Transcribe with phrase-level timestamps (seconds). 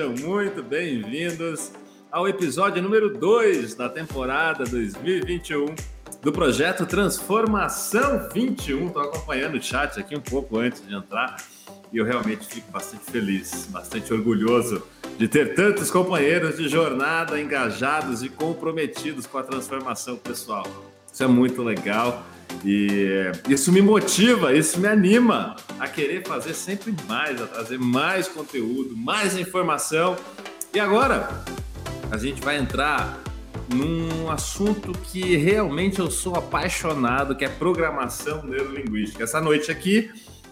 [0.00, 1.72] Sejam muito bem-vindos
[2.10, 5.74] ao episódio número 2 da temporada 2021
[6.22, 8.86] do projeto Transformação 21.
[8.86, 11.36] Estou acompanhando o chat aqui um pouco antes de entrar
[11.92, 14.82] e eu realmente fico bastante feliz, bastante orgulhoso
[15.18, 20.66] de ter tantos companheiros de jornada engajados e comprometidos com a transformação pessoal.
[21.12, 22.24] Isso é muito legal
[22.64, 28.28] e isso me motiva, isso me anima a querer fazer sempre mais, a trazer mais
[28.28, 30.16] conteúdo, mais informação.
[30.74, 31.44] E agora
[32.10, 33.22] a gente vai entrar
[33.74, 39.24] num assunto que realmente eu sou apaixonado, que é programação neurolinguística.
[39.24, 40.10] Essa noite aqui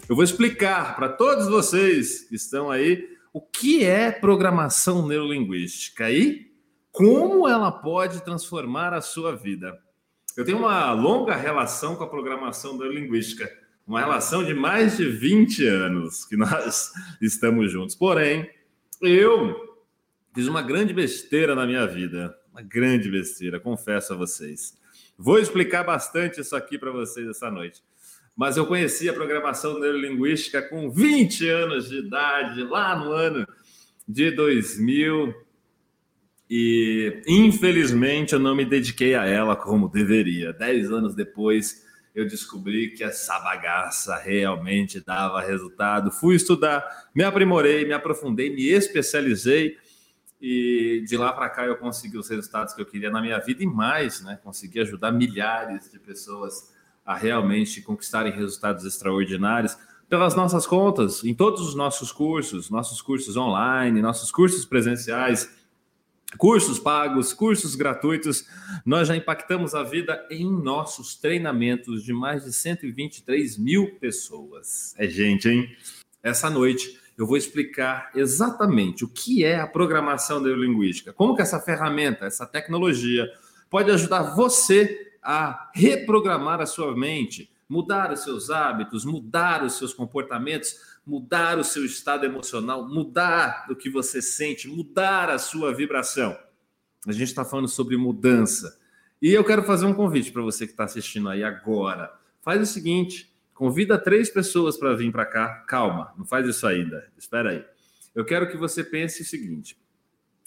[0.08, 6.48] eu vou explicar para todos vocês que estão aí o que é programação neurolinguística e
[6.90, 9.78] como ela pode transformar a sua vida.
[10.38, 13.52] Eu tenho uma longa relação com a programação neurolinguística,
[13.84, 17.96] uma relação de mais de 20 anos que nós estamos juntos.
[17.96, 18.48] Porém,
[19.02, 19.76] eu
[20.32, 24.78] fiz uma grande besteira na minha vida, uma grande besteira, confesso a vocês.
[25.18, 27.82] Vou explicar bastante isso aqui para vocês essa noite.
[28.36, 33.44] Mas eu conheci a programação neurolinguística com 20 anos de idade, lá no ano
[34.06, 35.34] de 2000,
[36.50, 40.52] e infelizmente eu não me dediquei a ela como deveria.
[40.52, 46.10] Dez anos depois eu descobri que essa bagaça realmente dava resultado.
[46.10, 49.76] Fui estudar, me aprimorei, me aprofundei, me especializei
[50.40, 53.62] e de lá para cá eu consegui os resultados que eu queria na minha vida
[53.62, 54.38] e mais, né?
[54.42, 56.72] Consegui ajudar milhares de pessoas
[57.04, 59.76] a realmente conquistarem resultados extraordinários
[60.08, 65.57] pelas nossas contas, em todos os nossos cursos, nossos cursos online, nossos cursos presenciais
[66.36, 68.46] cursos pagos, cursos gratuitos.
[68.84, 74.94] Nós já impactamos a vida em nossos treinamentos de mais de 123 mil pessoas.
[74.98, 75.76] É gente, hein?
[76.22, 81.58] Essa noite eu vou explicar exatamente o que é a programação neurolinguística, como que essa
[81.58, 83.28] ferramenta, essa tecnologia
[83.68, 89.92] pode ajudar você a reprogramar a sua mente, mudar os seus hábitos, mudar os seus
[89.92, 96.38] comportamentos mudar o seu estado emocional, mudar o que você sente, mudar a sua vibração.
[97.06, 98.78] A gente está falando sobre mudança.
[99.20, 102.12] E eu quero fazer um convite para você que está assistindo aí agora.
[102.42, 105.64] Faz o seguinte: convida três pessoas para vir para cá.
[105.66, 107.10] Calma, não faz isso ainda.
[107.16, 107.64] Espera aí.
[108.14, 109.78] Eu quero que você pense o seguinte: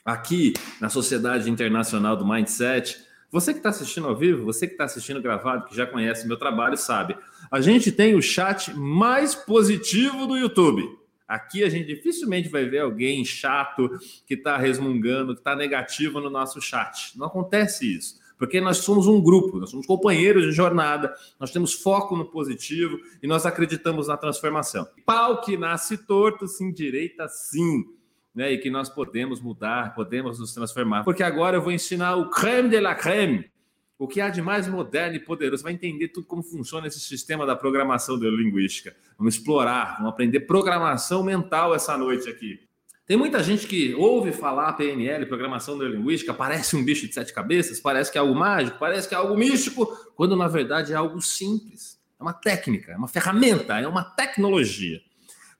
[0.05, 4.83] aqui na Sociedade Internacional do Mindset, você que está assistindo ao vivo, você que está
[4.83, 7.17] assistindo gravado, que já conhece meu trabalho, sabe.
[7.49, 10.83] A gente tem o chat mais positivo do YouTube.
[11.25, 13.89] Aqui a gente dificilmente vai ver alguém chato
[14.27, 17.17] que está resmungando, que está negativo no nosso chat.
[17.17, 18.19] Não acontece isso.
[18.37, 22.99] Porque nós somos um grupo, nós somos companheiros de jornada, nós temos foco no positivo
[23.23, 24.85] e nós acreditamos na transformação.
[25.05, 27.85] Pau que nasce torto se endireita sim
[28.33, 31.03] né, e que nós podemos mudar, podemos nos transformar.
[31.03, 33.51] Porque agora eu vou ensinar o creme de la creme,
[33.97, 35.63] o que há de mais moderno e poderoso.
[35.63, 38.95] Vai entender tudo como funciona esse sistema da programação neurolinguística.
[39.17, 42.59] Vamos explorar, vamos aprender programação mental essa noite aqui.
[43.05, 47.79] Tem muita gente que ouve falar PNL, programação neurolinguística, parece um bicho de sete cabeças,
[47.79, 51.21] parece que é algo mágico, parece que é algo místico, quando na verdade é algo
[51.21, 51.99] simples.
[52.17, 55.01] É uma técnica, é uma ferramenta, é uma tecnologia.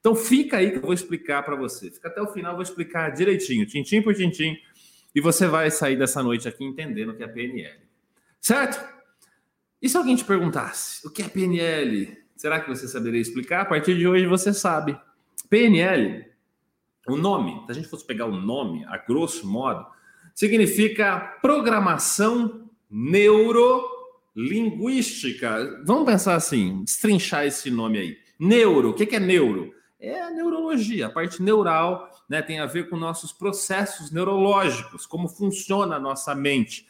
[0.02, 1.90] Então fica aí que eu vou explicar para você.
[1.90, 4.58] Fica até o final, eu vou explicar direitinho, tintim por tintim,
[5.14, 7.80] e você vai sair dessa noite aqui entendendo o que é PNL.
[8.42, 8.84] Certo?
[9.80, 12.18] E se alguém te perguntasse o que é PNL?
[12.36, 13.62] Será que você saberia explicar?
[13.62, 15.00] A partir de hoje você sabe.
[15.48, 16.26] PNL,
[17.08, 19.86] o nome, se a gente fosse pegar o nome, a grosso modo,
[20.34, 25.84] significa programação neurolinguística.
[25.86, 28.18] Vamos pensar assim, destrinchar esse nome aí.
[28.40, 29.80] Neuro, o que é neuro?
[30.02, 35.30] É a neurologia, a parte neural, né, tem a ver com nossos processos neurológicos, como
[35.30, 36.88] funciona a nossa mente.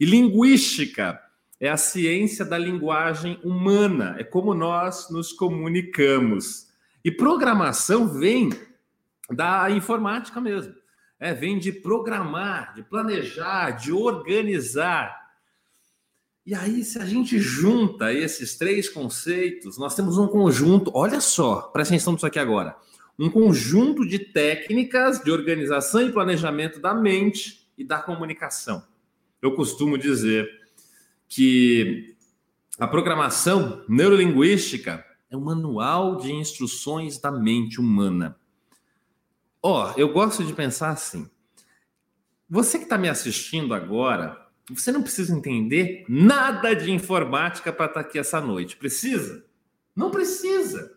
[0.00, 1.20] E linguística
[1.60, 6.68] é a ciência da linguagem humana, é como nós nos comunicamos.
[7.04, 8.50] E programação vem
[9.30, 10.74] da informática mesmo.
[11.20, 15.23] É, vem de programar, de planejar, de organizar.
[16.46, 21.62] E aí, se a gente junta esses três conceitos, nós temos um conjunto, olha só,
[21.62, 22.76] presta atenção nisso aqui agora,
[23.18, 28.84] um conjunto de técnicas de organização e planejamento da mente e da comunicação.
[29.40, 30.46] Eu costumo dizer
[31.28, 32.14] que
[32.78, 38.36] a programação neurolinguística é um manual de instruções da mente humana.
[39.62, 41.26] Ó, oh, eu gosto de pensar assim.
[42.50, 48.02] Você que está me assistindo agora, você não precisa entender nada de informática para estar
[48.02, 48.76] tá aqui essa noite.
[48.76, 49.44] Precisa?
[49.94, 50.92] Não precisa.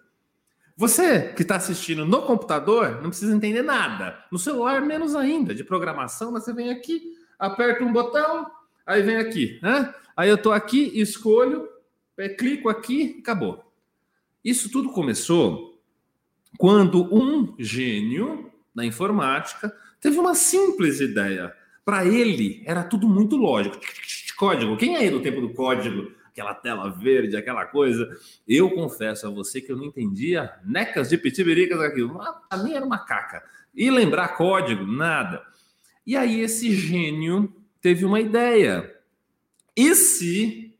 [0.75, 4.23] Você que está assistindo no computador não precisa entender nada.
[4.31, 5.53] No celular, menos ainda.
[5.53, 8.49] De programação, você vem aqui, aperta um botão,
[8.85, 9.59] aí vem aqui.
[9.61, 9.93] Né?
[10.15, 11.67] Aí eu estou aqui, escolho,
[12.17, 13.63] é, clico aqui, acabou.
[14.43, 15.81] Isso tudo começou
[16.57, 21.53] quando um gênio da informática teve uma simples ideia.
[21.87, 23.79] Para ele, era tudo muito lógico.
[24.35, 24.75] Código.
[24.75, 26.11] Quem é aí do tempo do código?
[26.25, 28.05] Aquela tela verde, aquela coisa.
[28.45, 32.19] Eu confesso a você que eu não entendia necas de pitibiricas aquilo.
[32.49, 33.41] A mim era uma caca.
[33.73, 34.85] E lembrar código?
[34.85, 35.41] Nada.
[36.05, 38.93] E aí esse gênio teve uma ideia.
[39.73, 40.77] E se,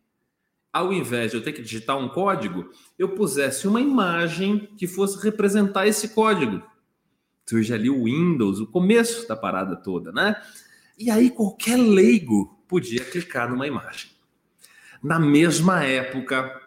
[0.74, 2.69] ao invés de eu ter que digitar um código,
[3.00, 6.62] eu pusesse uma imagem que fosse representar esse código?
[7.45, 10.36] Surge ali o Windows, o começo da parada toda, né?
[10.98, 14.10] E aí qualquer leigo podia clicar numa imagem.
[15.04, 16.60] Na mesma época,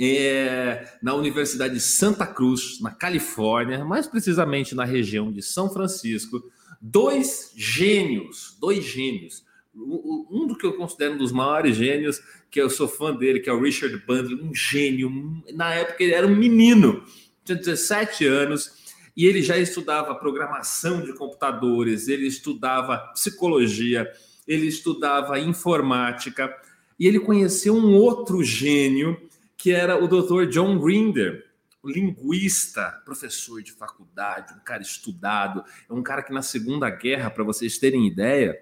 [0.00, 6.40] é, na Universidade de Santa Cruz, na Califórnia, mais precisamente na região de São Francisco,
[6.80, 9.44] dois gênios, dois gênios,
[9.74, 12.20] um do que eu considero um dos maiores gênios,
[12.50, 15.42] que eu sou fã dele, que é o Richard Bandler, um gênio.
[15.54, 17.04] Na época ele era um menino,
[17.44, 18.87] tinha 17 anos,
[19.18, 24.08] e ele já estudava programação de computadores, ele estudava psicologia,
[24.46, 26.56] ele estudava informática,
[26.96, 29.20] e ele conheceu um outro gênio,
[29.56, 30.46] que era o Dr.
[30.48, 31.44] John Grinder,
[31.84, 37.42] linguista, professor de faculdade, um cara estudado, é um cara que na Segunda Guerra, para
[37.42, 38.56] vocês terem ideia,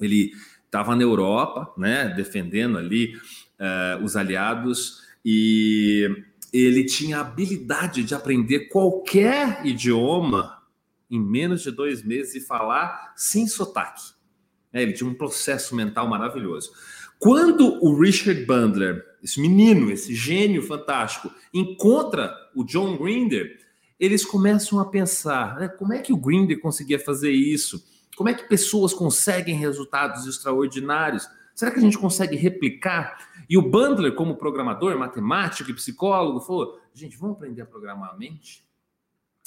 [0.00, 0.32] ele
[0.64, 3.14] estava na Europa, né, defendendo ali
[3.60, 10.62] uh, os aliados, e ele tinha a habilidade de aprender qualquer idioma
[11.10, 14.12] em menos de dois meses e falar sem sotaque.
[14.72, 16.72] É, ele tinha um processo mental maravilhoso.
[17.18, 23.60] Quando o Richard Bandler, esse menino, esse gênio fantástico, encontra o John Grinder,
[24.00, 27.84] eles começam a pensar: né, como é que o Grinder conseguia fazer isso?
[28.16, 31.28] Como é que pessoas conseguem resultados extraordinários?
[31.54, 33.28] Será que a gente consegue replicar?
[33.48, 38.16] E o Bandler, como programador, matemático e psicólogo, falou: gente, vamos aprender a programar a
[38.16, 38.64] mente?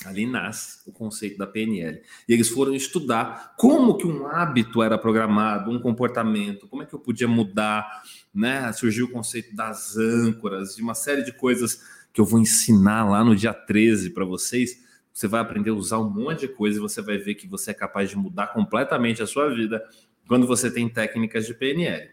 [0.06, 2.02] Ali nasce o conceito da PNL.
[2.28, 6.94] E eles foram estudar como que um hábito era programado, um comportamento, como é que
[6.94, 8.04] eu podia mudar,
[8.34, 8.72] né?
[8.74, 11.82] Surgiu o conceito das âncoras, de uma série de coisas
[12.14, 14.84] que eu vou ensinar lá no dia 13 para vocês.
[15.12, 17.72] Você vai aprender a usar um monte de coisa e você vai ver que você
[17.72, 19.82] é capaz de mudar completamente a sua vida
[20.28, 22.10] quando você tem técnicas de PNL.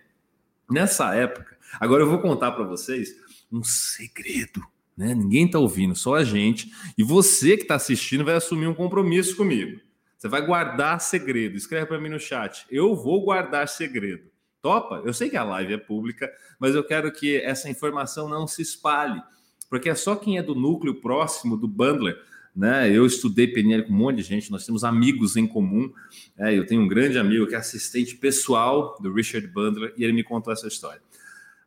[0.70, 3.14] Nessa época, agora eu vou contar para vocês
[3.50, 4.62] um segredo
[4.96, 5.14] né?
[5.14, 6.70] Ninguém está ouvindo, só a gente.
[6.96, 9.80] E você que está assistindo vai assumir um compromisso comigo.
[10.16, 11.56] Você vai guardar segredo.
[11.56, 12.66] Escreve para mim no chat.
[12.70, 14.30] Eu vou guardar segredo.
[14.60, 15.02] Topa?
[15.04, 18.62] Eu sei que a live é pública, mas eu quero que essa informação não se
[18.62, 19.20] espalhe,
[19.68, 22.16] porque é só quem é do núcleo próximo do bundler.
[22.54, 22.90] Né?
[22.90, 25.90] Eu estudei PNL com um monte de gente, nós temos amigos em comum.
[26.38, 30.12] É, eu tenho um grande amigo que é assistente pessoal do Richard Bandler e ele
[30.12, 31.00] me contou essa história.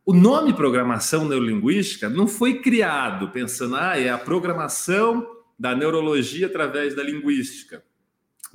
[0.05, 5.27] O nome programação neurolinguística não foi criado pensando, ah, é a programação
[5.57, 7.83] da neurologia através da linguística.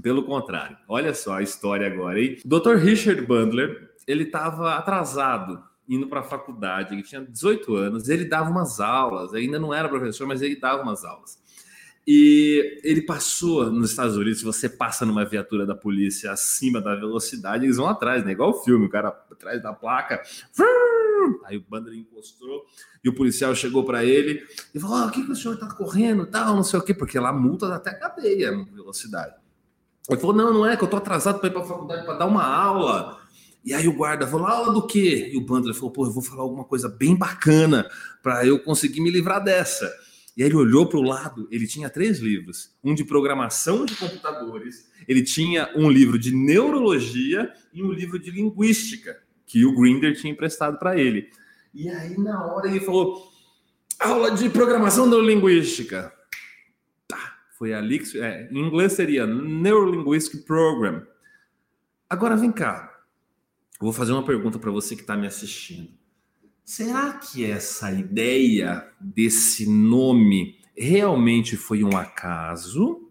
[0.01, 2.39] Pelo contrário, olha só a história agora, hein?
[2.45, 2.77] O Dr.
[2.77, 8.49] Richard Bandler, ele estava atrasado indo para a faculdade, ele tinha 18 anos, ele dava
[8.49, 11.37] umas aulas, ainda não era professor, mas ele dava umas aulas.
[12.07, 16.95] E ele passou nos Estados Unidos, se você passa numa viatura da polícia acima da
[16.95, 18.33] velocidade, eles vão atrás, né?
[18.33, 20.23] Igual o filme, o cara atrás da placa,
[21.45, 22.65] Aí o Bandler encostou
[23.05, 24.43] e o policial chegou para ele
[24.75, 26.95] e falou: oh, o que, que o senhor está correndo, tal, não sei o quê,
[26.95, 29.35] porque lá multa dá até cadeia velocidade.
[30.09, 32.15] Ele falou: não, não é, que eu estou atrasado para ir para a faculdade para
[32.15, 33.19] dar uma aula.
[33.65, 35.31] E aí o guarda falou: aula do quê?
[35.33, 37.89] E o Bandler falou: pô, eu vou falar alguma coisa bem bacana
[38.23, 39.91] para eu conseguir me livrar dessa.
[40.41, 43.95] E aí ele olhou para o lado, ele tinha três livros: um de programação de
[43.95, 50.17] computadores, ele tinha um livro de neurologia e um livro de linguística que o Grinder
[50.17, 51.29] tinha emprestado para ele.
[51.75, 53.31] E aí, na hora, ele falou:
[53.99, 56.11] aula de programação neurolinguística.
[57.07, 58.19] Tá, foi ali que.
[58.19, 61.07] É, em inglês seria Neurolinguistic Program.
[62.09, 62.91] Agora vem cá.
[63.79, 66.00] Vou fazer uma pergunta para você que está me assistindo.
[66.71, 73.11] Será que essa ideia desse nome realmente foi um acaso?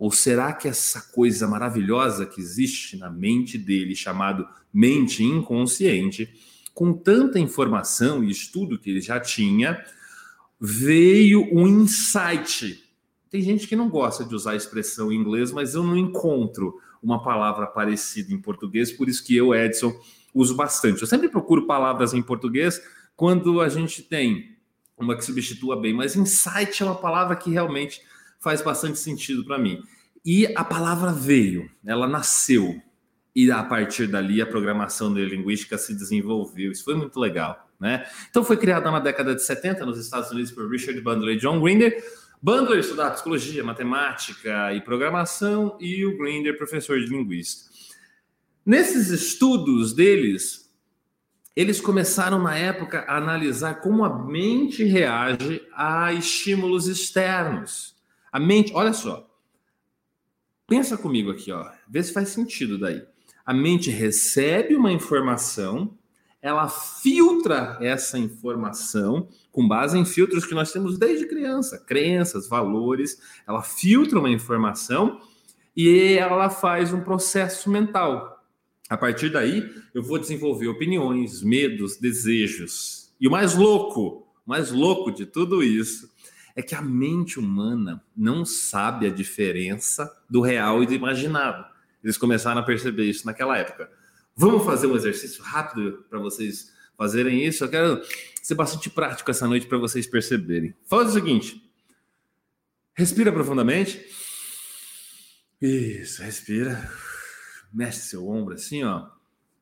[0.00, 6.28] Ou será que essa coisa maravilhosa que existe na mente dele, chamado mente inconsciente,
[6.74, 9.80] com tanta informação e estudo que ele já tinha,
[10.60, 12.82] veio um insight.
[13.30, 16.74] Tem gente que não gosta de usar a expressão em inglês, mas eu não encontro
[17.00, 19.94] uma palavra parecida em português, por isso que eu, Edson,
[20.38, 21.00] uso bastante.
[21.00, 22.80] Eu sempre procuro palavras em português
[23.16, 24.56] quando a gente tem
[24.96, 28.00] uma que substitua bem, mas insight é uma palavra que realmente
[28.40, 29.82] faz bastante sentido para mim.
[30.24, 32.80] E a palavra veio, ela nasceu,
[33.34, 36.72] e a partir dali a programação neurolinguística se desenvolveu.
[36.72, 38.06] Isso foi muito legal, né?
[38.30, 41.60] Então foi criada na década de 70 nos Estados Unidos por Richard Bandler e John
[41.60, 41.96] Grinder.
[42.40, 47.67] Bandler estudava psicologia, matemática e programação e o Grinder professor de linguística.
[48.68, 50.70] Nesses estudos deles,
[51.56, 57.96] eles começaram na época a analisar como a mente reage a estímulos externos.
[58.30, 59.26] A mente, olha só,
[60.66, 63.02] pensa comigo aqui, ó, vê se faz sentido daí.
[63.42, 65.96] A mente recebe uma informação,
[66.42, 73.18] ela filtra essa informação com base em filtros que nós temos desde criança, crenças, valores.
[73.46, 75.22] Ela filtra uma informação
[75.74, 78.37] e ela faz um processo mental.
[78.88, 83.12] A partir daí, eu vou desenvolver opiniões, medos, desejos.
[83.20, 86.10] E o mais louco, o mais louco de tudo isso
[86.56, 91.64] é que a mente humana não sabe a diferença do real e do imaginado.
[92.02, 93.90] Eles começaram a perceber isso naquela época.
[94.34, 97.64] Vamos fazer um exercício rápido para vocês fazerem isso?
[97.64, 98.02] Eu quero
[98.42, 100.74] ser bastante prático essa noite para vocês perceberem.
[100.84, 101.62] Faz o seguinte:
[102.94, 104.04] respira profundamente.
[105.60, 106.90] Isso, respira.
[107.72, 109.08] Mexe seu ombro assim, ó.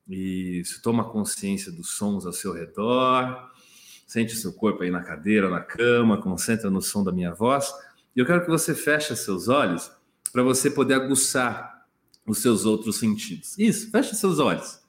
[0.08, 3.50] Isso, toma consciência dos sons ao seu redor.
[4.06, 7.72] Sente seu corpo aí na cadeira, na cama, concentra no som da minha voz.
[8.14, 9.90] E eu quero que você feche seus olhos
[10.32, 11.86] para você poder aguçar
[12.26, 13.58] os seus outros sentidos.
[13.58, 14.80] Isso, feche seus olhos,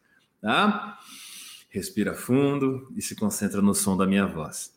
[0.41, 0.99] tá?
[1.69, 4.73] Respira fundo e se concentra no som da minha voz.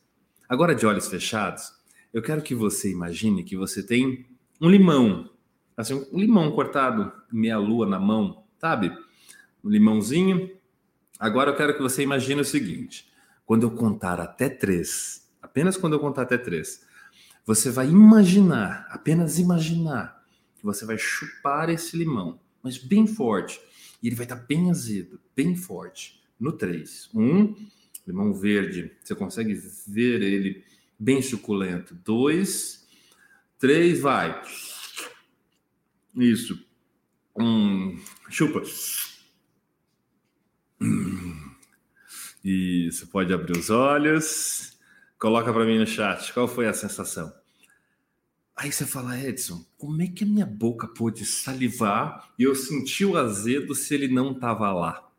[0.49, 1.73] Agora, de olhos fechados,
[2.12, 4.26] eu quero que você imagine que você tem
[4.61, 5.30] um limão,
[5.80, 8.96] assim, um limão cortado meia lua na mão, sabe?
[9.62, 10.50] Um limãozinho.
[11.18, 13.10] Agora eu quero que você imagine o seguinte:
[13.44, 16.87] quando eu contar até três, apenas quando eu contar até três,
[17.44, 20.22] você vai imaginar, apenas imaginar,
[20.56, 23.60] que você vai chupar esse limão mas bem forte.
[24.02, 26.20] E ele vai estar bem azedo, bem forte.
[26.38, 27.10] No 3.
[27.14, 27.54] Um,
[28.06, 28.92] limão verde.
[29.02, 29.54] Você consegue
[29.87, 30.64] ver ele
[30.99, 31.94] bem suculento.
[31.94, 32.87] Dois,
[33.58, 34.42] três, vai.
[36.14, 36.59] Isso.
[37.37, 37.99] Um,
[38.29, 38.62] chupa.
[42.45, 44.79] Isso, pode abrir os olhos.
[45.19, 46.33] Coloca para mim no chat.
[46.33, 47.33] Qual foi a sensação?
[48.57, 53.05] Aí você fala, Edson, como é que a minha boca pôde salivar e eu senti
[53.07, 55.11] o azedo se ele não estava lá?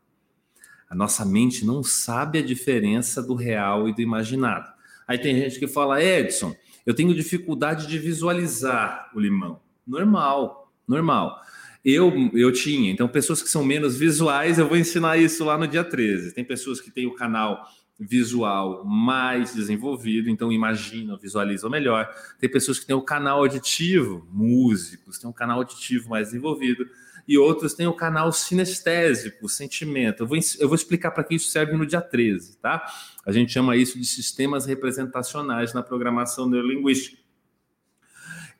[0.88, 4.72] A nossa mente não sabe a diferença do real e do imaginado.
[5.08, 6.54] Aí tem gente que fala, Edson,
[6.86, 9.60] eu tenho dificuldade de visualizar o limão.
[9.86, 11.40] Normal, normal.
[11.84, 12.92] Eu, eu tinha.
[12.92, 16.32] Então, pessoas que são menos visuais, eu vou ensinar isso lá no dia 13.
[16.32, 17.66] Tem pessoas que têm o canal
[17.98, 22.08] visual mais desenvolvido, então imaginam, visualizam melhor.
[22.38, 26.86] Tem pessoas que têm o canal auditivo, músicos, têm um canal auditivo mais desenvolvido,
[27.26, 30.22] e outros têm o canal sinestésico, sentimento.
[30.22, 32.84] Eu vou, eu vou explicar para que isso serve no dia 13, tá?
[33.24, 37.21] A gente chama isso de sistemas representacionais na programação neurolinguística.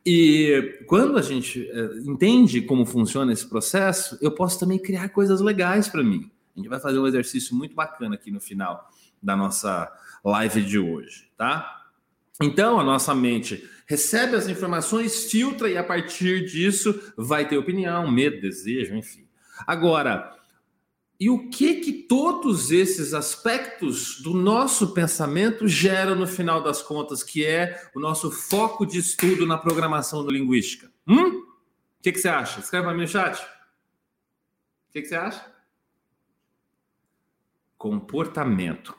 [0.05, 5.41] E quando a gente é, entende como funciona esse processo, eu posso também criar coisas
[5.41, 6.31] legais para mim.
[6.55, 8.91] A gente vai fazer um exercício muito bacana aqui no final
[9.23, 9.91] da nossa
[10.25, 11.83] live de hoje, tá?
[12.43, 18.11] Então, a nossa mente recebe as informações, filtra e a partir disso vai ter opinião,
[18.11, 19.27] medo, desejo, enfim.
[19.67, 20.35] Agora,
[21.23, 27.23] e o que que todos esses aspectos do nosso pensamento geram no final das contas,
[27.23, 30.91] que é o nosso foco de estudo na programação do linguística?
[31.07, 31.29] Hum?
[31.29, 32.59] O que, que você acha?
[32.59, 33.41] Escreve para mim no chat.
[33.41, 35.47] O que, que você acha?
[37.79, 38.93] Comportamento.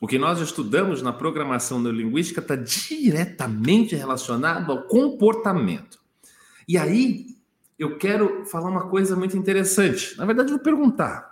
[0.00, 6.00] O que nós estudamos na programação neurolinguística está diretamente relacionado ao comportamento.
[6.66, 7.26] E aí,
[7.78, 10.18] eu quero falar uma coisa muito interessante.
[10.18, 11.30] Na verdade, eu vou perguntar: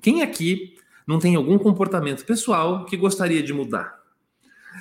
[0.00, 0.76] quem aqui
[1.06, 3.96] não tem algum comportamento pessoal que gostaria de mudar?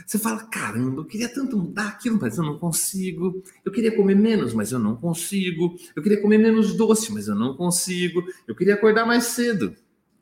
[0.06, 3.42] Você fala, caramba, eu queria tanto mudar aquilo, mas eu não consigo.
[3.64, 5.76] Eu queria comer menos, mas eu não consigo.
[5.96, 8.24] Eu queria comer menos doce, mas eu não consigo.
[8.48, 9.76] Eu queria acordar mais cedo,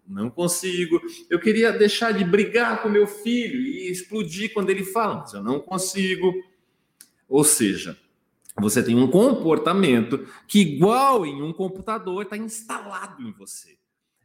[0.08, 1.02] não consigo.
[1.30, 5.44] Eu queria deixar de brigar com meu filho e explodir quando ele fala, mas eu
[5.44, 6.34] não consigo.
[7.28, 7.98] Ou seja,
[8.60, 13.76] você tem um comportamento que, igual em um computador, está instalado em você.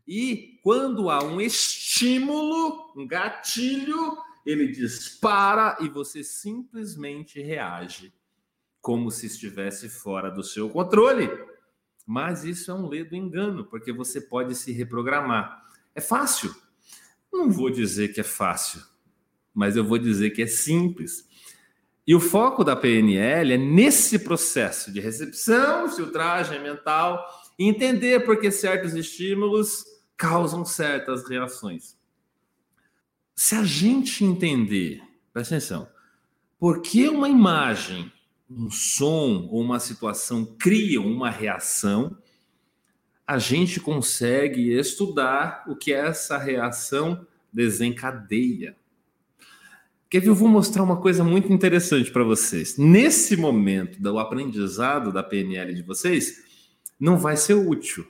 [0.09, 8.11] E quando há um estímulo, um gatilho, ele dispara e você simplesmente reage
[8.81, 11.29] como se estivesse fora do seu controle.
[12.07, 15.63] Mas isso é um ledo engano, porque você pode se reprogramar.
[15.95, 16.55] É fácil?
[17.31, 18.81] Não vou dizer que é fácil,
[19.53, 21.29] mas eu vou dizer que é simples.
[22.07, 27.23] E o foco da PNL é nesse processo de recepção, filtragem mental,
[27.59, 31.97] entender por que certos estímulos causam certas reações.
[33.37, 35.01] Se a gente entender,
[35.33, 35.89] presta atenção,
[36.59, 38.13] por que uma imagem,
[38.51, 42.19] um som ou uma situação criam uma reação,
[43.25, 48.77] a gente consegue estudar o que essa reação desencadeia.
[50.11, 50.29] Quer ver?
[50.31, 52.77] Eu vou mostrar uma coisa muito interessante para vocês.
[52.77, 56.43] Nesse momento do aprendizado da PNL de vocês,
[56.99, 58.07] não vai ser útil.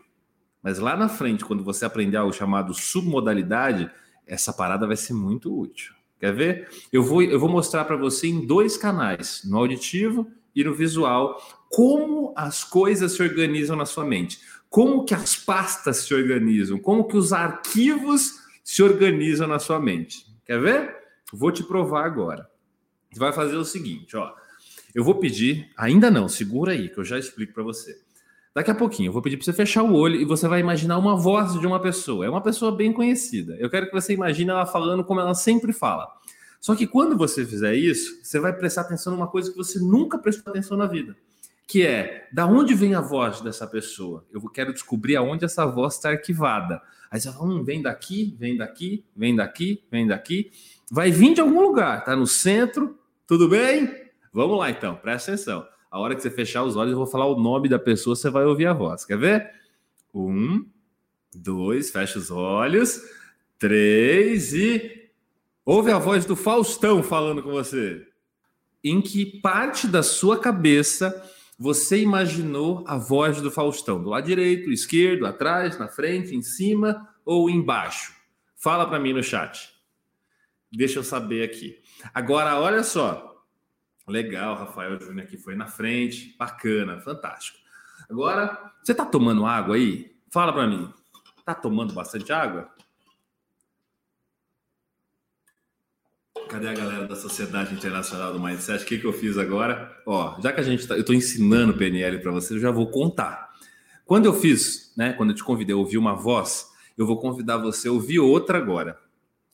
[0.68, 3.90] Mas lá na frente, quando você aprender algo chamado submodalidade,
[4.26, 5.94] essa parada vai ser muito útil.
[6.20, 6.68] Quer ver?
[6.92, 11.40] Eu vou, eu vou mostrar para você em dois canais, no auditivo e no visual,
[11.70, 14.40] como as coisas se organizam na sua mente.
[14.68, 20.26] Como que as pastas se organizam, como que os arquivos se organizam na sua mente.
[20.44, 20.96] Quer ver?
[21.32, 22.46] Vou te provar agora.
[23.10, 24.34] Você vai fazer o seguinte, ó.
[24.94, 28.06] Eu vou pedir, ainda não, segura aí, que eu já explico para você.
[28.58, 30.98] Daqui a pouquinho eu vou pedir para você fechar o olho e você vai imaginar
[30.98, 32.26] uma voz de uma pessoa.
[32.26, 33.54] É uma pessoa bem conhecida.
[33.60, 36.08] Eu quero que você imagine ela falando como ela sempre fala.
[36.60, 40.18] Só que quando você fizer isso, você vai prestar atenção numa coisa que você nunca
[40.18, 41.16] prestou atenção na vida,
[41.68, 44.26] que é da onde vem a voz dessa pessoa.
[44.28, 46.82] Eu quero descobrir aonde essa voz está arquivada.
[47.12, 50.50] Aí você fala, hum, vem daqui, vem daqui, vem daqui, vem daqui
[50.90, 53.94] vai vir de algum lugar, tá no centro, tudo bem?
[54.32, 55.64] Vamos lá então, presta atenção.
[55.90, 58.28] A hora que você fechar os olhos, eu vou falar o nome da pessoa, você
[58.28, 59.04] vai ouvir a voz.
[59.04, 59.50] Quer ver?
[60.14, 60.66] Um,
[61.34, 63.00] dois, fecha os olhos,
[63.58, 65.10] três e.
[65.64, 68.06] Ouve a voz do Faustão falando com você.
[68.82, 71.22] Em que parte da sua cabeça
[71.58, 74.02] você imaginou a voz do Faustão?
[74.02, 78.14] Do lado direito, esquerdo, atrás, na frente, em cima ou embaixo?
[78.56, 79.70] Fala para mim no chat.
[80.72, 81.80] Deixa eu saber aqui.
[82.14, 83.27] Agora, olha só.
[84.08, 86.34] Legal, Rafael Júnior aqui foi na frente.
[86.38, 87.58] Bacana, fantástico.
[88.08, 90.16] Agora, você está tomando água aí?
[90.30, 90.92] Fala para mim.
[91.38, 92.68] Está tomando bastante água?
[96.48, 98.82] Cadê a galera da Sociedade Internacional do Mindset?
[98.82, 100.00] O que, que eu fiz agora?
[100.06, 102.90] Ó, já que a gente tá, eu estou ensinando PNL para você, eu já vou
[102.90, 103.50] contar.
[104.06, 105.12] Quando eu fiz, né?
[105.12, 108.56] Quando eu te convidei a ouvir uma voz, eu vou convidar você a ouvir outra
[108.56, 108.98] agora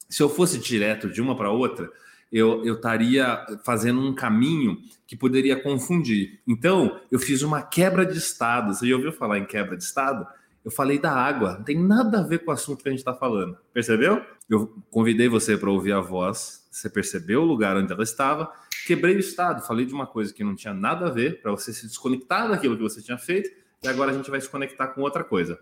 [0.09, 1.91] se eu fosse direto de uma para outra,
[2.37, 6.41] eu estaria fazendo um caminho que poderia confundir.
[6.47, 8.75] Então, eu fiz uma quebra de estado.
[8.75, 10.27] Você já ouviu falar em quebra de estado?
[10.65, 13.01] Eu falei da água, não tem nada a ver com o assunto que a gente
[13.01, 13.57] está falando.
[13.73, 14.21] Percebeu?
[14.49, 18.51] Eu convidei você para ouvir a voz, você percebeu o lugar onde ela estava,
[18.87, 21.73] quebrei o estado, falei de uma coisa que não tinha nada a ver, para você
[21.73, 23.51] se desconectar daquilo que você tinha feito,
[23.83, 25.59] e agora a gente vai se conectar com outra coisa.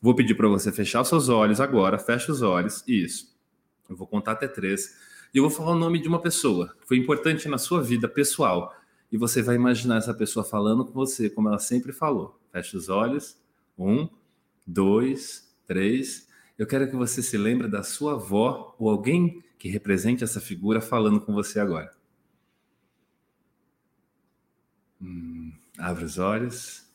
[0.00, 3.36] Vou pedir para você fechar os seus olhos agora, fecha os olhos, isso.
[3.88, 5.05] Eu vou contar até três.
[5.32, 8.08] E eu vou falar o nome de uma pessoa que foi importante na sua vida
[8.08, 8.74] pessoal.
[9.10, 12.40] E você vai imaginar essa pessoa falando com você, como ela sempre falou.
[12.52, 13.38] Feche os olhos.
[13.78, 14.08] Um,
[14.66, 16.28] dois, três.
[16.58, 20.80] Eu quero que você se lembre da sua avó ou alguém que represente essa figura
[20.80, 21.94] falando com você agora.
[25.00, 26.86] Hum, abre os olhos.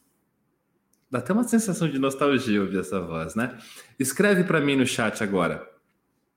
[1.10, 3.58] Dá até uma sensação de nostalgia ouvir essa voz, né?
[4.00, 5.71] Escreve para mim no chat agora.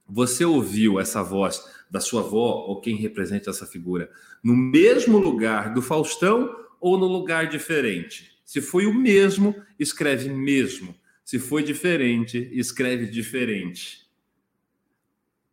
[0.07, 4.11] Você ouviu essa voz da sua avó ou quem representa essa figura
[4.43, 8.39] no mesmo lugar do Faustão ou no lugar diferente?
[8.45, 10.95] Se foi o mesmo, escreve mesmo.
[11.23, 14.05] Se foi diferente, escreve diferente.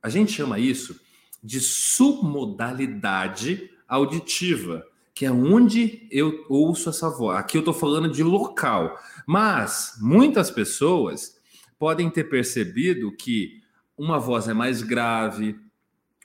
[0.03, 1.01] A gente chama isso
[1.43, 7.39] de submodalidade auditiva, que é onde eu ouço essa voz.
[7.39, 11.41] Aqui eu estou falando de local, mas muitas pessoas
[11.79, 13.62] podem ter percebido que
[13.97, 15.59] uma voz é mais grave,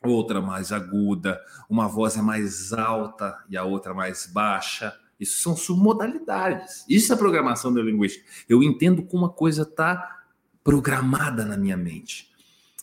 [0.04, 4.98] outra mais aguda, uma voz é mais alta e a outra mais baixa.
[5.20, 6.86] Isso são submodalidades.
[6.88, 8.26] Isso é programação neurolinguística.
[8.48, 10.22] Eu entendo como uma coisa está
[10.64, 12.30] programada na minha mente.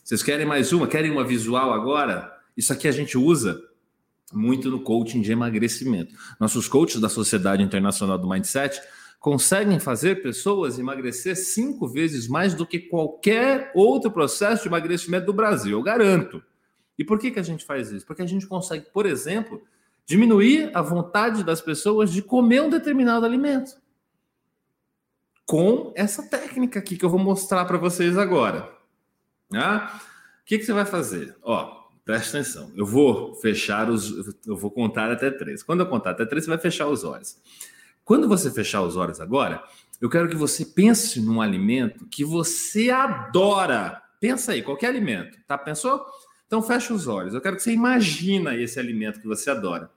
[0.03, 0.87] Vocês querem mais uma?
[0.87, 2.35] Querem uma visual agora?
[2.55, 3.61] Isso aqui a gente usa
[4.33, 6.13] muito no coaching de emagrecimento.
[6.39, 8.81] Nossos coaches da Sociedade Internacional do Mindset
[9.25, 15.33] conseguem fazer pessoas emagrecer cinco vezes mais do que qualquer outro processo de emagrecimento do
[15.33, 16.43] Brasil, eu garanto.
[16.95, 18.05] E por que, que a gente faz isso?
[18.05, 19.63] Porque a gente consegue, por exemplo,
[20.05, 23.71] diminuir a vontade das pessoas de comer um determinado alimento.
[25.43, 28.71] Com essa técnica aqui que eu vou mostrar para vocês agora.
[29.51, 30.01] Ah,
[30.43, 31.35] o que, que você vai fazer?
[31.41, 32.71] Ó, presta atenção.
[32.75, 34.35] Eu vou fechar os.
[34.45, 35.63] Eu vou contar até três.
[35.63, 37.41] Quando eu contar até três, você vai fechar os olhos.
[38.05, 39.63] Quando você fechar os olhos agora,
[39.99, 43.99] eu quero que você pense num alimento que você adora.
[44.19, 45.57] Pensa aí, qualquer alimento, tá?
[45.57, 46.05] Pensou?
[46.45, 47.33] Então fecha os olhos.
[47.33, 49.89] Eu quero que você imagina esse alimento que você adora.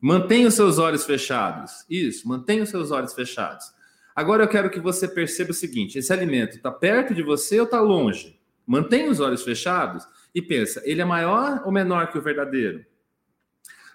[0.00, 1.84] Mantenha os seus olhos fechados.
[1.90, 3.66] Isso, mantenha os seus olhos fechados.
[4.14, 7.64] Agora eu quero que você perceba o seguinte: esse alimento está perto de você ou
[7.64, 8.38] está longe?
[8.64, 12.84] Mantenha os olhos fechados e pensa, ele é maior ou menor que o verdadeiro?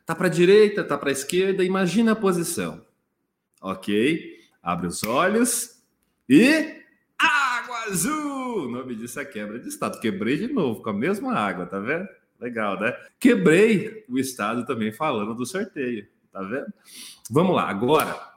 [0.05, 2.82] Tá para a direita, tá para a esquerda, imagina a posição.
[3.63, 4.41] Ok?
[4.61, 5.81] Abre os olhos
[6.27, 6.81] e
[7.17, 8.65] água azul!
[8.65, 10.01] O nome disso é quebra de estado.
[10.01, 12.05] Quebrei de novo com a mesma água, tá vendo?
[12.41, 12.93] Legal, né?
[13.17, 16.73] Quebrei o estado também falando do sorteio, tá vendo?
[17.31, 18.33] Vamos lá, agora,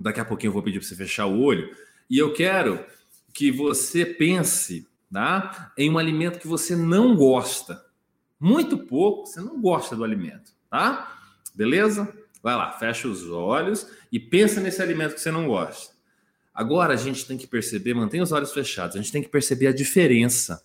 [0.00, 1.70] daqui a pouquinho eu vou pedir para você fechar o olho
[2.10, 2.84] e eu quero
[3.32, 5.72] que você pense tá?
[5.78, 7.84] em um alimento que você não gosta.
[8.40, 11.16] Muito pouco, você não gosta do alimento, tá?
[11.54, 12.12] Beleza?
[12.46, 15.92] Vai lá, fecha os olhos e pensa nesse alimento que você não gosta.
[16.54, 19.66] Agora a gente tem que perceber, mantenha os olhos fechados, a gente tem que perceber
[19.66, 20.62] a diferença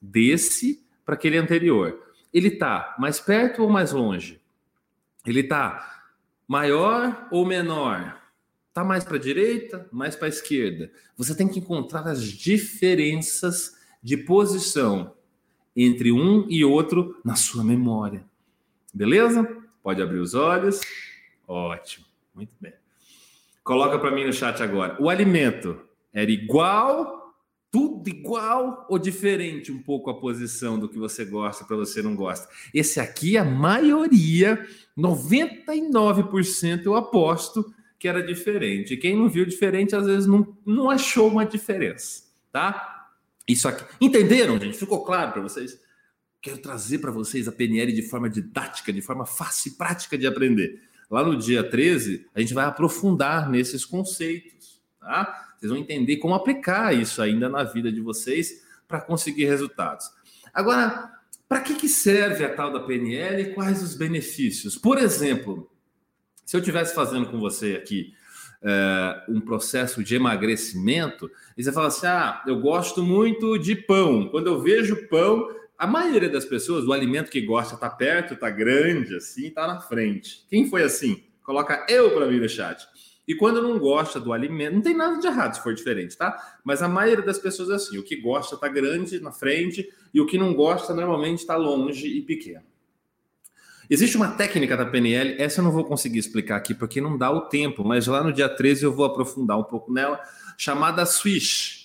[0.00, 2.00] desse para aquele anterior.
[2.32, 4.40] Ele está mais perto ou mais longe?
[5.26, 6.04] Ele está
[6.46, 8.16] maior ou menor?
[8.68, 10.92] Está mais para a direita, mais para a esquerda?
[11.16, 15.16] Você tem que encontrar as diferenças de posição
[15.74, 18.24] entre um e outro na sua memória.
[18.94, 19.42] Beleza?
[19.82, 20.80] Pode abrir os olhos.
[21.46, 22.72] Ótimo, muito bem.
[23.62, 24.96] Coloca para mim no chat agora.
[25.00, 25.80] O alimento
[26.12, 27.34] era igual,
[27.70, 32.14] tudo igual ou diferente um pouco a posição do que você gosta para você não
[32.14, 32.48] gosta?
[32.72, 38.98] Esse aqui, a maioria, 99% eu aposto que era diferente.
[38.98, 43.08] Quem não viu diferente, às vezes não, não achou uma diferença, tá?
[43.48, 43.84] Isso aqui.
[44.00, 44.76] Entenderam, gente?
[44.76, 45.80] Ficou claro para vocês?
[46.40, 50.26] Quero trazer para vocês a PNL de forma didática, de forma fácil e prática de
[50.26, 50.82] aprender.
[51.10, 55.54] Lá no dia 13, a gente vai aprofundar nesses conceitos, tá?
[55.56, 60.10] Vocês vão entender como aplicar isso ainda na vida de vocês para conseguir resultados.
[60.52, 61.10] Agora,
[61.48, 64.76] para que, que serve a tal da PNL e quais os benefícios?
[64.76, 65.70] Por exemplo,
[66.44, 68.12] se eu estivesse fazendo com você aqui
[68.62, 74.28] é, um processo de emagrecimento, e você fala assim: ah, eu gosto muito de pão.
[74.30, 78.50] Quando eu vejo pão, a maioria das pessoas, o alimento que gosta está perto, está
[78.50, 80.44] grande, assim, está na frente.
[80.48, 81.22] Quem foi assim?
[81.42, 82.86] Coloca eu para mim no chat.
[83.26, 86.58] E quando não gosta do alimento, não tem nada de errado se for diferente, tá?
[86.62, 90.20] Mas a maioria das pessoas é assim: o que gosta está grande na frente e
[90.20, 92.62] o que não gosta normalmente está longe e pequeno.
[93.88, 97.30] Existe uma técnica da PNL, essa eu não vou conseguir explicar aqui porque não dá
[97.30, 100.18] o tempo, mas lá no dia 13 eu vou aprofundar um pouco nela,
[100.56, 101.83] chamada Swish.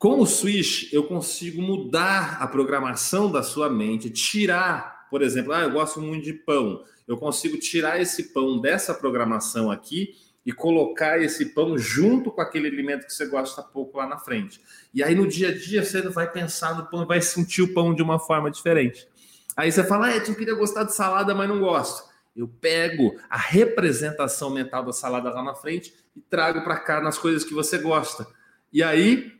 [0.00, 5.60] Com o switch, eu consigo mudar a programação da sua mente, tirar, por exemplo, ah,
[5.60, 6.82] eu gosto muito de pão.
[7.06, 10.14] Eu consigo tirar esse pão dessa programação aqui
[10.46, 14.58] e colocar esse pão junto com aquele alimento que você gosta pouco lá na frente.
[14.94, 17.94] E aí no dia a dia você vai pensar no pão, vai sentir o pão
[17.94, 19.06] de uma forma diferente.
[19.54, 22.08] Aí você fala, ah, eu queria gostar de salada, mas não gosto.
[22.34, 27.18] Eu pego a representação mental da salada lá na frente e trago para cá nas
[27.18, 28.26] coisas que você gosta.
[28.72, 29.38] E aí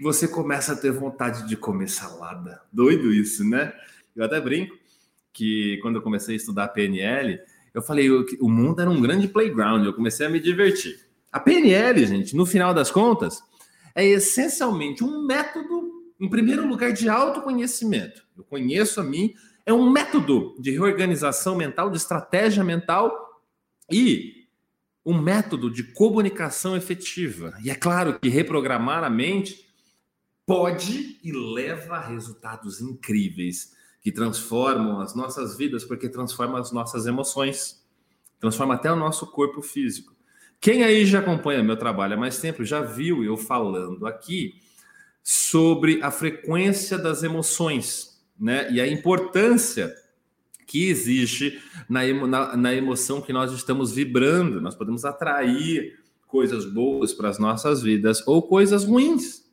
[0.00, 2.60] você começa a ter vontade de comer salada.
[2.72, 3.72] Doido isso, né?
[4.14, 4.76] Eu até brinco
[5.32, 7.38] que quando eu comecei a estudar PNL,
[7.74, 10.98] eu falei o mundo era um grande playground, eu comecei a me divertir.
[11.30, 13.42] A PNL, gente, no final das contas,
[13.94, 18.22] é essencialmente um método, em primeiro lugar, de autoconhecimento.
[18.36, 19.34] Eu conheço a mim,
[19.66, 23.42] é um método de reorganização mental, de estratégia mental
[23.90, 24.46] e
[25.04, 27.54] um método de comunicação efetiva.
[27.62, 29.65] E é claro que reprogramar a mente
[30.46, 37.06] pode e leva a resultados incríveis que transformam as nossas vidas, porque transforma as nossas
[37.06, 37.84] emoções,
[38.38, 40.14] transforma até o nosso corpo físico.
[40.60, 44.54] Quem aí já acompanha meu trabalho há mais tempo já viu eu falando aqui
[45.22, 48.70] sobre a frequência das emoções, né?
[48.70, 49.92] E a importância
[50.66, 54.60] que existe na, emo, na, na emoção que nós estamos vibrando.
[54.60, 59.45] Nós podemos atrair coisas boas para as nossas vidas ou coisas ruins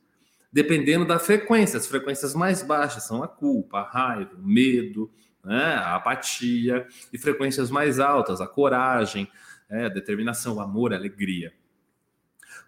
[0.54, 1.76] dependendo da frequência.
[1.76, 5.10] As frequências mais baixas são a culpa, a raiva, o medo,
[5.44, 9.28] né, a apatia, e frequências mais altas, a coragem,
[9.68, 11.52] né, a determinação, o amor, a alegria.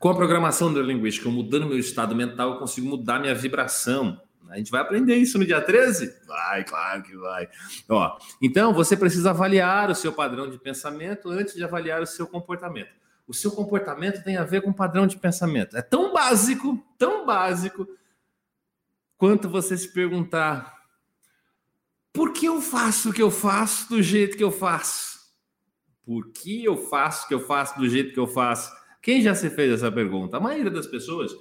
[0.01, 4.21] Com a programação neurolinguística, mudando meu estado mental, eu consigo mudar minha vibração.
[4.51, 6.27] A gente vai aprender isso no dia 13?
[6.27, 7.49] Vai, claro que vai.
[7.89, 12.27] Ó, então, você precisa avaliar o seu padrão de pensamento antes de avaliar o seu
[12.27, 15.77] comportamento o seu comportamento tem a ver com padrão de pensamento.
[15.77, 17.87] É tão básico, tão básico,
[19.17, 20.77] quanto você se perguntar:
[22.13, 25.17] por que eu faço o que eu faço do jeito que eu faço?
[26.05, 28.73] Por que eu faço o que eu faço do jeito que eu faço?
[29.03, 30.37] Quem já se fez essa pergunta?
[30.37, 31.33] A maioria das pessoas,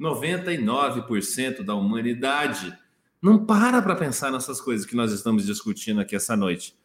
[0.00, 2.76] 99% da humanidade,
[3.20, 6.76] Não para para pensar nessas coisas que nós estamos discutindo aqui essa noite.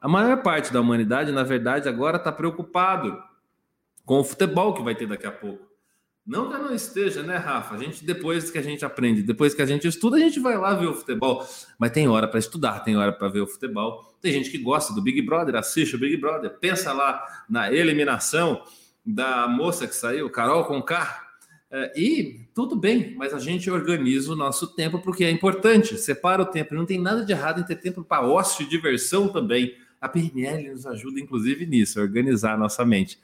[0.00, 3.16] A maior parte da humanidade, na verdade, agora está preocupado
[4.04, 5.74] com o futebol que vai ter daqui a pouco.
[6.26, 7.74] Não que eu não esteja, né, Rafa?
[7.74, 10.56] A gente, depois que a gente aprende, depois que a gente estuda, a gente vai
[10.56, 11.46] lá ver o futebol.
[11.78, 14.16] Mas tem hora para estudar, tem hora para ver o futebol.
[14.22, 18.62] Tem gente que gosta do Big Brother, assiste o Big Brother, pensa lá na eliminação
[19.04, 21.24] da moça que saiu, Carol Conká,
[21.76, 25.98] é, e tudo bem, mas a gente organiza o nosso tempo porque é importante.
[25.98, 26.72] Separa o tempo.
[26.72, 29.74] Não tem nada de errado em ter tempo para ócio e diversão também.
[30.00, 33.18] A PNL nos ajuda, inclusive, nisso, a organizar a nossa mente.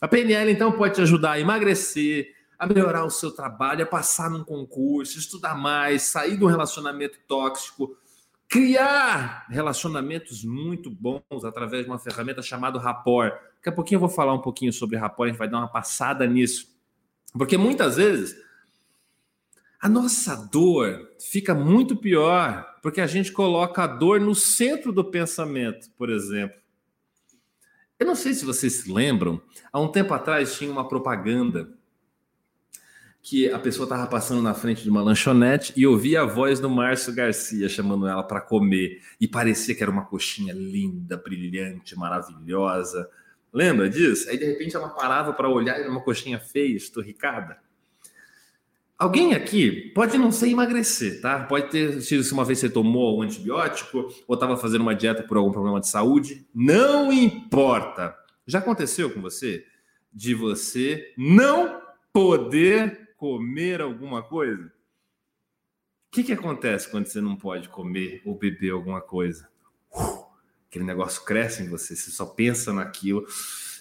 [0.00, 4.30] A PNL, então, pode te ajudar a emagrecer, a melhorar o seu trabalho, a passar
[4.30, 7.96] num concurso, estudar mais, sair de um relacionamento tóxico,
[8.48, 13.32] criar relacionamentos muito bons através de uma ferramenta chamada Rapport.
[13.56, 15.68] Daqui a pouquinho eu vou falar um pouquinho sobre Rapport, a gente vai dar uma
[15.68, 16.72] passada nisso.
[17.36, 18.36] Porque muitas vezes
[19.80, 25.04] a nossa dor fica muito pior porque a gente coloca a dor no centro do
[25.04, 26.63] pensamento, por exemplo.
[27.98, 29.40] Eu não sei se vocês se lembram,
[29.72, 31.72] há um tempo atrás tinha uma propaganda
[33.22, 36.68] que a pessoa estava passando na frente de uma lanchonete e ouvia a voz do
[36.68, 43.08] Márcio Garcia chamando ela para comer e parecia que era uma coxinha linda, brilhante, maravilhosa.
[43.52, 44.28] Lembra disso?
[44.28, 47.58] Aí de repente ela parava para olhar e era uma coxinha feia, esturricada.
[48.96, 51.44] Alguém aqui pode não ser emagrecer, tá?
[51.44, 55.22] Pode ter sido se uma vez você tomou um antibiótico ou estava fazendo uma dieta
[55.24, 56.46] por algum problema de saúde.
[56.54, 58.16] Não importa.
[58.46, 59.66] Já aconteceu com você
[60.12, 64.66] de você não poder comer alguma coisa?
[64.66, 64.70] O
[66.12, 69.48] que, que acontece quando você não pode comer ou beber alguma coisa?
[69.92, 70.24] Uh,
[70.68, 73.26] aquele negócio cresce em você, você só pensa naquilo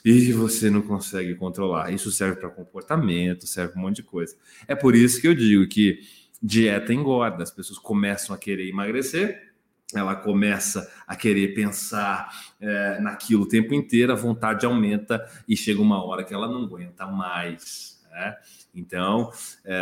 [0.04, 1.92] e você não consegue controlar.
[1.92, 4.36] Isso serve para comportamento, serve um monte de coisa.
[4.68, 6.00] É por isso que eu digo que
[6.42, 9.54] dieta engorda, as pessoas começam a querer emagrecer,
[9.96, 15.82] ela começa a querer pensar é, naquilo o tempo inteiro, a vontade aumenta e chega
[15.82, 18.04] uma hora que ela não aguenta mais.
[18.12, 18.36] Né?
[18.76, 19.32] Então,
[19.64, 19.74] é,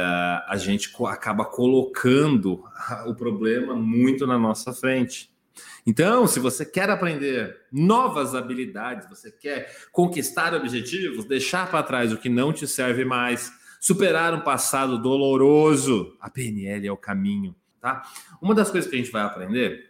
[0.48, 2.64] a gente acaba colocando
[3.08, 5.32] o problema muito na nossa frente.
[5.86, 12.18] Então, se você quer aprender novas habilidades, você quer conquistar objetivos, deixar para trás o
[12.18, 18.04] que não te serve mais, superar um passado doloroso, a PNL é o caminho, tá?
[18.42, 19.90] Uma das coisas que a gente vai aprender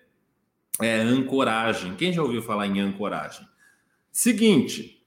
[0.79, 1.95] é ancoragem.
[1.95, 3.45] Quem já ouviu falar em ancoragem?
[4.11, 5.05] Seguinte,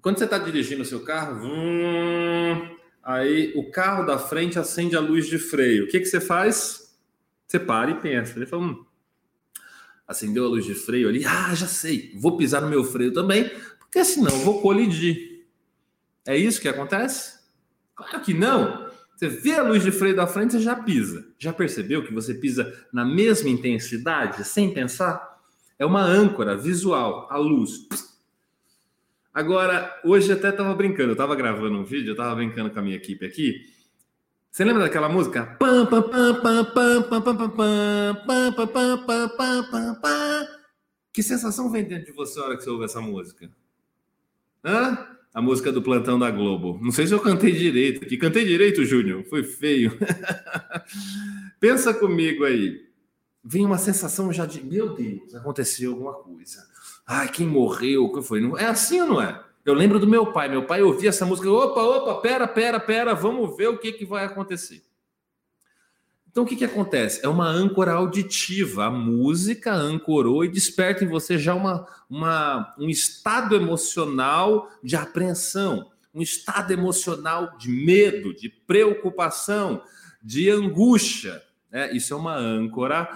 [0.00, 5.00] quando você está dirigindo o seu carro, hum, aí o carro da frente acende a
[5.00, 5.84] luz de freio.
[5.84, 6.96] O que, que você faz?
[7.46, 8.36] Você para e pensa.
[8.36, 8.84] Ele fala, hum,
[10.06, 13.50] acendeu a luz de freio ali, ah, já sei, vou pisar no meu freio também,
[13.78, 15.46] porque senão vou colidir.
[16.26, 17.38] É isso que acontece?
[17.94, 18.88] Claro que não.
[19.16, 21.26] Você vê a luz de freio da frente, você já pisa.
[21.38, 25.40] Já percebeu que você pisa na mesma intensidade, sem pensar?
[25.78, 27.86] É uma âncora visual, a luz.
[29.32, 32.82] Agora, hoje até estava brincando, eu estava gravando um vídeo, eu estava brincando com a
[32.82, 33.60] minha equipe aqui,
[34.54, 35.58] você lembra daquela música?
[41.12, 43.50] Que sensação vem dentro de você na hora que você ouve essa música?
[44.64, 45.08] Hã?
[45.34, 46.78] A música do plantão da Globo.
[46.80, 48.16] Não sei se eu cantei direito aqui.
[48.16, 49.24] Cantei direito, Júnior?
[49.24, 49.98] Foi feio.
[51.58, 52.88] Pensa comigo aí.
[53.42, 56.64] Vem uma sensação já de, meu Deus, aconteceu alguma coisa.
[57.04, 58.04] Ai, quem morreu?
[58.04, 58.40] O que foi?
[58.60, 59.43] É assim ou não é?
[59.64, 60.48] Eu lembro do meu pai.
[60.48, 61.50] Meu pai ouvia essa música.
[61.50, 64.82] Opa, opa, pera, pera, pera, vamos ver o que, que vai acontecer.
[66.30, 67.24] Então, o que, que acontece?
[67.24, 68.86] É uma âncora auditiva.
[68.86, 75.90] A música ancorou e desperta em você já uma, uma, um estado emocional de apreensão,
[76.12, 79.82] um estado emocional de medo, de preocupação,
[80.22, 81.42] de angústia.
[81.70, 81.90] Né?
[81.96, 83.08] Isso é uma âncora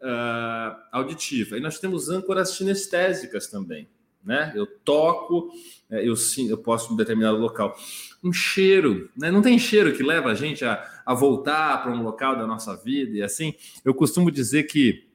[0.00, 1.56] uh, auditiva.
[1.56, 3.88] E nós temos âncoras sinestésicas também
[4.24, 4.52] né?
[4.54, 5.50] Eu toco,
[5.90, 6.14] é, eu,
[6.48, 7.76] eu posso em um determinado local.
[8.22, 9.30] Um cheiro, né?
[9.30, 12.76] Não tem cheiro que leva a gente a, a voltar para um local da nossa
[12.76, 13.54] vida e assim.
[13.84, 15.06] Eu costumo dizer que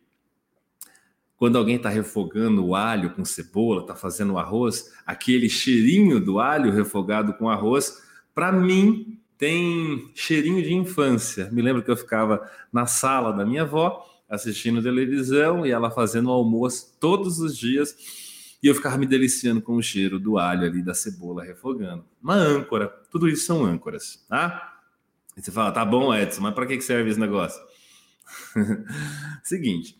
[1.35, 6.71] quando alguém está refogando o alho com cebola, está fazendo arroz, aquele cheirinho do alho
[6.71, 8.03] refogado com arroz,
[8.35, 11.49] para mim tem cheirinho de infância.
[11.49, 16.29] Me lembro que eu ficava na sala da minha avó assistindo televisão e ela fazendo
[16.29, 17.95] almoço todos os dias
[18.61, 22.05] e eu ficava me deliciando com o cheiro do alho ali, da cebola refogando.
[22.21, 24.79] Uma âncora, tudo isso são âncoras, tá?
[25.37, 27.61] E você fala, tá bom, Edson, mas para que serve esse negócio?
[29.43, 29.97] Seguinte,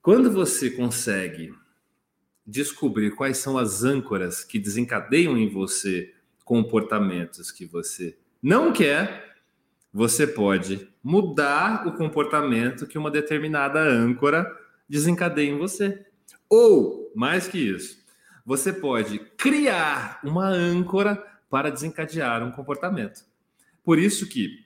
[0.00, 1.54] quando você consegue
[2.44, 6.12] descobrir quais são as âncoras que desencadeiam em você
[6.44, 9.36] comportamentos que você não quer,
[9.92, 14.50] você pode mudar o comportamento que uma determinada âncora
[14.88, 16.04] desencadeia em você.
[16.54, 17.96] Ou, mais que isso,
[18.44, 21.16] você pode criar uma âncora
[21.48, 23.24] para desencadear um comportamento.
[23.82, 24.62] Por isso que,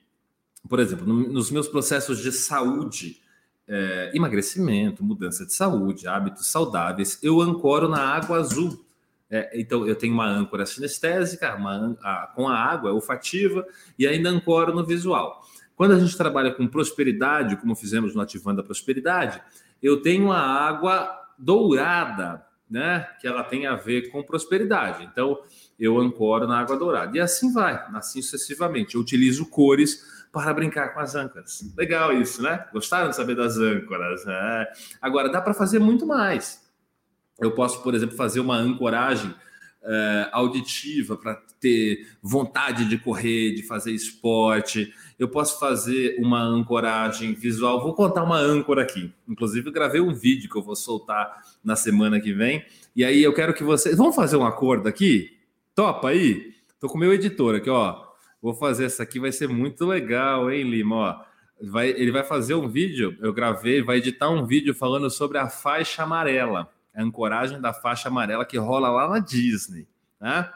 [0.67, 3.21] por exemplo, nos meus processos de saúde,
[3.65, 8.85] é, emagrecimento, mudança de saúde, hábitos saudáveis, eu ancoro na água azul.
[9.31, 13.65] É, então, eu tenho uma âncora sinestésica, uma, a, com a água olfativa
[13.97, 15.41] e ainda ancoro no visual.
[15.73, 19.41] Quando a gente trabalha com prosperidade, como fizemos no Ativando a Prosperidade,
[19.81, 23.07] eu tenho a água dourada, né?
[23.19, 25.03] Que ela tem a ver com prosperidade.
[25.03, 25.39] Então,
[25.79, 27.15] eu ancoro na água dourada.
[27.17, 28.95] E assim vai, assim sucessivamente.
[28.95, 31.73] Eu utilizo cores para brincar com as âncoras.
[31.77, 32.65] Legal isso, né?
[32.73, 34.25] Gostaram de saber das âncoras?
[34.27, 34.71] É.
[35.01, 36.65] Agora, dá para fazer muito mais.
[37.39, 39.33] Eu posso, por exemplo, fazer uma ancoragem
[39.87, 44.93] é, auditiva para ter vontade de correr, de fazer esporte.
[45.17, 47.81] Eu posso fazer uma ancoragem visual.
[47.81, 49.11] Vou contar uma âncora aqui.
[49.27, 52.65] Inclusive, gravei um vídeo que eu vou soltar na semana que vem.
[52.95, 53.97] E aí eu quero que vocês.
[53.97, 55.37] Vamos fazer um acordo aqui?
[55.73, 56.53] Topa aí?
[56.79, 58.05] Tô com o meu editor aqui, ó.
[58.41, 60.95] Vou fazer essa aqui, vai ser muito legal, hein, Lima?
[60.95, 61.23] Ó,
[61.61, 65.49] vai, ele vai fazer um vídeo, eu gravei, vai editar um vídeo falando sobre a
[65.49, 69.87] faixa amarela, a ancoragem da faixa amarela que rola lá na Disney,
[70.19, 70.49] né?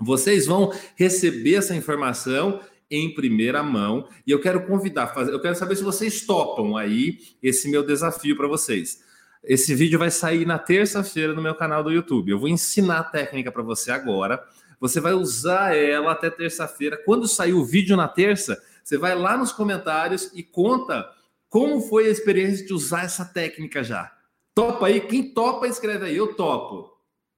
[0.00, 2.60] Vocês vão receber essa informação
[2.90, 7.70] em primeira mão e eu quero convidar, eu quero saber se vocês topam aí esse
[7.70, 9.02] meu desafio para vocês.
[9.42, 12.30] Esse vídeo vai sair na terça-feira no meu canal do YouTube.
[12.30, 14.44] Eu vou ensinar a técnica para você agora.
[14.80, 17.00] Você vai usar ela até terça-feira.
[17.04, 21.08] Quando sair o vídeo na terça, você vai lá nos comentários e conta
[21.48, 24.12] como foi a experiência de usar essa técnica já.
[24.58, 25.00] Topa aí?
[25.00, 26.16] Quem topa, escreve aí.
[26.16, 26.92] Eu topo.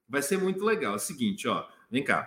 [0.08, 0.94] Vai ser muito legal.
[0.94, 1.66] É o seguinte, ó.
[1.90, 2.26] Vem cá.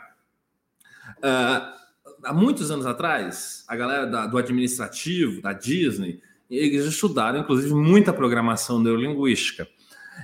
[1.18, 7.74] Uh, há muitos anos atrás, a galera da, do administrativo, da Disney, eles estudaram, inclusive,
[7.74, 9.68] muita programação neurolinguística.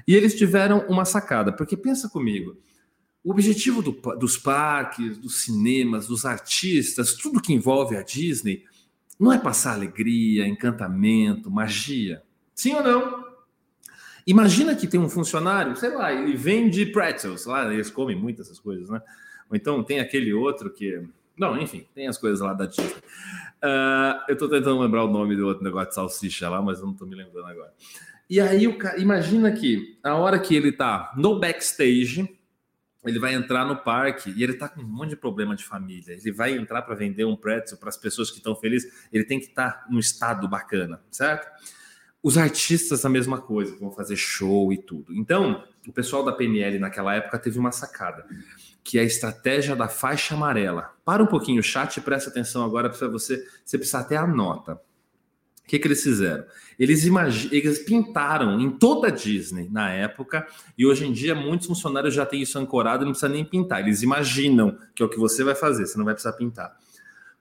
[0.08, 2.56] E eles tiveram uma sacada, porque pensa comigo,
[3.24, 8.66] o objetivo do, dos parques, dos cinemas, dos artistas, tudo que envolve a Disney,
[9.20, 12.22] não é passar alegria, encantamento, magia.
[12.54, 13.29] Sim ou não?
[14.30, 18.60] Imagina que tem um funcionário, sei lá, ele vende pretzels, lá eles comem muitas essas
[18.60, 19.02] coisas, né?
[19.50, 21.04] Ou então tem aquele outro que.
[21.36, 22.94] Não, enfim, tem as coisas lá da Disney.
[22.94, 26.86] Uh, eu tô tentando lembrar o nome do outro negócio de salsicha lá, mas eu
[26.86, 27.74] não tô me lembrando agora.
[28.30, 32.30] E aí, o cara, imagina que a hora que ele tá no backstage,
[33.04, 36.14] ele vai entrar no parque e ele tá com um monte de problema de família.
[36.14, 39.08] Ele vai entrar para vender um pretzel para as pessoas que estão felizes.
[39.12, 41.48] Ele tem que estar tá num estado bacana, certo?
[42.22, 45.14] Os artistas, a mesma coisa, vão fazer show e tudo.
[45.16, 48.26] Então, o pessoal da PNL naquela época teve uma sacada,
[48.84, 50.94] que é a estratégia da faixa amarela.
[51.06, 54.28] Para um pouquinho o chat e presta atenção agora para você, você precisa até a
[54.28, 54.82] nota
[55.70, 56.44] que, que eles fizeram?
[56.80, 57.50] Eles, imag...
[57.52, 62.26] eles pintaram em toda a Disney na época, e hoje em dia muitos funcionários já
[62.26, 63.82] têm isso ancorado e não precisa nem pintar.
[63.82, 66.76] Eles imaginam que é o que você vai fazer, você não vai precisar pintar.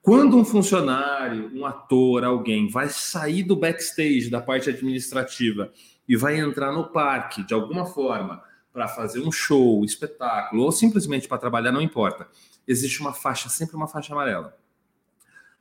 [0.02, 5.72] Quando um funcionário, um ator, alguém vai sair do backstage, da parte administrativa,
[6.08, 11.28] e vai entrar no parque de alguma forma para fazer um show, espetáculo, ou simplesmente
[11.28, 12.28] para trabalhar, não importa.
[12.66, 14.56] Existe uma faixa, sempre uma faixa amarela.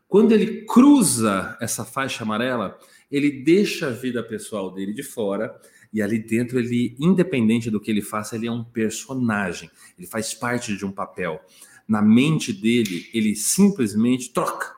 [0.08, 2.78] Quando ele cruza essa faixa amarela,
[3.12, 5.60] ele deixa a vida pessoal dele de fora
[5.92, 9.70] e ali dentro ele, independente do que ele faça, ele é um personagem.
[9.98, 11.42] Ele faz parte de um papel.
[11.88, 14.76] Na mente dele, ele simplesmente troca.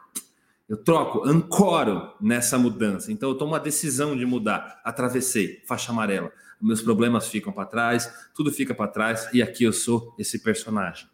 [0.67, 3.11] Eu troco, ancoro nessa mudança.
[3.11, 4.79] Então eu tomo a decisão de mudar.
[4.85, 6.31] Atravessei, faixa amarela.
[6.61, 11.07] Meus problemas ficam para trás, tudo fica para trás e aqui eu sou esse personagem.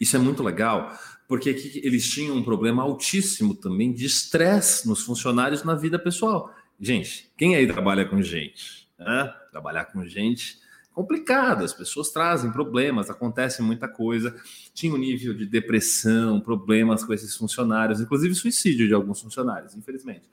[0.00, 0.96] Isso é muito legal,
[1.28, 6.54] porque aqui eles tinham um problema altíssimo também de estresse nos funcionários na vida pessoal.
[6.80, 8.88] Gente, quem aí trabalha com gente?
[8.98, 9.34] Né?
[9.50, 10.59] Trabalhar com gente
[10.94, 14.34] complicado, as pessoas trazem problemas, acontece muita coisa.
[14.74, 20.28] Tinha um nível de depressão, problemas com esses funcionários, inclusive suicídio de alguns funcionários, infelizmente.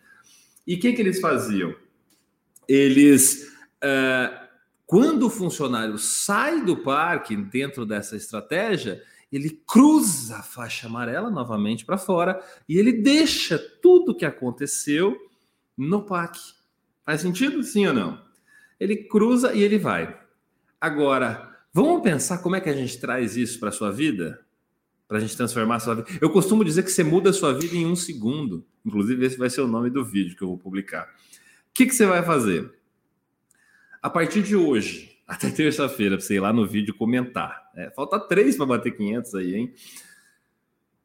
[0.65, 1.73] E o que, que eles faziam?
[2.67, 3.53] Eles,
[3.83, 4.47] uh,
[4.85, 9.01] quando o funcionário sai do parque dentro dessa estratégia,
[9.31, 15.15] ele cruza a faixa amarela novamente para fora e ele deixa tudo que aconteceu
[15.77, 16.39] no PAC.
[17.05, 17.63] Faz sentido?
[17.63, 18.21] Sim ou não?
[18.79, 20.26] Ele cruza e ele vai.
[20.79, 24.45] Agora, vamos pensar como é que a gente traz isso para a sua vida?
[25.07, 26.07] Para a gente transformar a sua vida.
[26.21, 28.65] Eu costumo dizer que você muda a sua vida em um segundo.
[28.85, 31.05] Inclusive, esse vai ser o nome do vídeo que eu vou publicar.
[31.69, 32.71] O que, que você vai fazer?
[34.01, 37.71] A partir de hoje, até terça-feira, para você ir lá no vídeo comentar.
[37.75, 39.73] É, falta três para bater 500 aí, hein?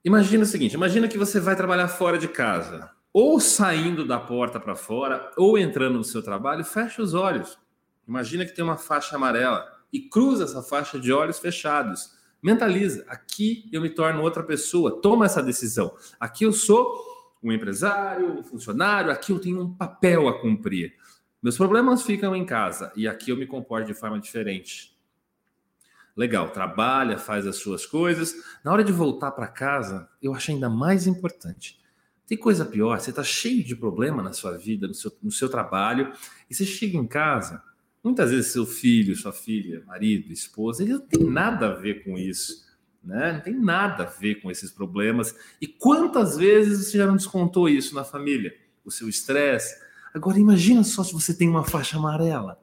[0.04, 4.60] Imagina o seguinte: imagina que você vai trabalhar fora de casa, ou saindo da porta
[4.60, 7.61] para fora, ou entrando no seu trabalho, fecha os olhos.
[8.06, 12.12] Imagina que tem uma faixa amarela e cruza essa faixa de olhos fechados.
[12.42, 15.94] Mentaliza, aqui eu me torno outra pessoa, toma essa decisão.
[16.18, 17.00] Aqui eu sou
[17.42, 20.94] um empresário, um funcionário, aqui eu tenho um papel a cumprir.
[21.42, 24.96] Meus problemas ficam em casa e aqui eu me comporto de forma diferente.
[26.16, 28.34] Legal, trabalha, faz as suas coisas.
[28.62, 31.80] Na hora de voltar para casa, eu acho ainda mais importante.
[32.26, 35.48] Tem coisa pior, você está cheio de problema na sua vida, no seu, no seu
[35.48, 36.12] trabalho,
[36.48, 37.62] e você chega em casa,
[38.02, 42.18] Muitas vezes seu filho, sua filha, marido, esposa, ele não tem nada a ver com
[42.18, 42.66] isso,
[43.02, 43.32] né?
[43.32, 45.34] Não tem nada a ver com esses problemas.
[45.60, 48.54] E quantas vezes você já não descontou isso na família?
[48.84, 49.80] O seu estresse.
[50.12, 52.60] Agora imagina só se você tem uma faixa amarela.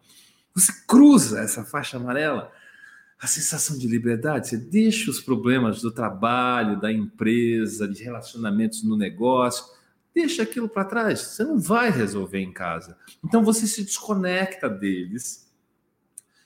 [0.53, 2.51] Você cruza essa faixa amarela,
[3.19, 8.97] a sensação de liberdade, você deixa os problemas do trabalho, da empresa, de relacionamentos no
[8.97, 9.65] negócio,
[10.19, 11.19] deixa aquilo para trás.
[11.21, 12.97] Você não vai resolver em casa.
[13.23, 15.49] Então você se desconecta deles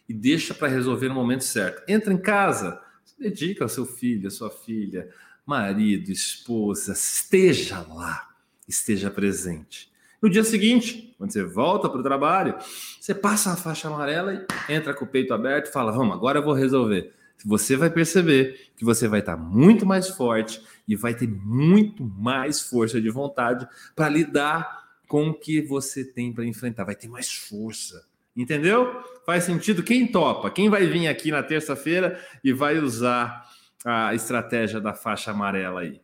[0.07, 1.83] e deixa para resolver no momento certo.
[1.87, 5.09] Entra em casa, se dedica ao seu filho, à sua filha,
[5.45, 8.29] marido, esposa, esteja lá,
[8.67, 9.91] esteja presente.
[10.21, 12.55] No dia seguinte, quando você volta para o trabalho,
[12.99, 16.39] você passa a faixa amarela e entra com o peito aberto e fala: Vamos, agora
[16.39, 17.13] eu vou resolver
[17.45, 22.61] você vai perceber que você vai estar muito mais forte e vai ter muito mais
[22.61, 26.83] força de vontade para lidar com o que você tem para enfrentar.
[26.85, 28.05] Vai ter mais força.
[28.35, 29.03] Entendeu?
[29.25, 29.83] Faz sentido?
[29.83, 30.49] Quem topa?
[30.49, 33.47] Quem vai vir aqui na terça-feira e vai usar
[33.85, 36.01] a estratégia da faixa amarela aí?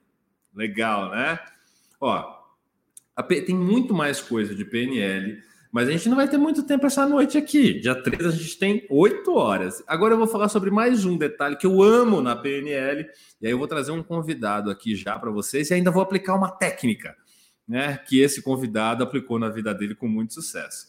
[0.54, 1.40] Legal, né?
[2.00, 2.40] Ó,
[3.28, 5.42] tem muito mais coisa de PNL
[5.72, 7.80] mas a gente não vai ter muito tempo essa noite aqui.
[7.80, 9.84] Dia 3 a gente tem 8 horas.
[9.86, 13.08] Agora eu vou falar sobre mais um detalhe que eu amo na PNL.
[13.40, 16.34] E aí eu vou trazer um convidado aqui já para vocês e ainda vou aplicar
[16.34, 17.16] uma técnica,
[17.68, 17.98] né?
[17.98, 20.88] Que esse convidado aplicou na vida dele com muito sucesso.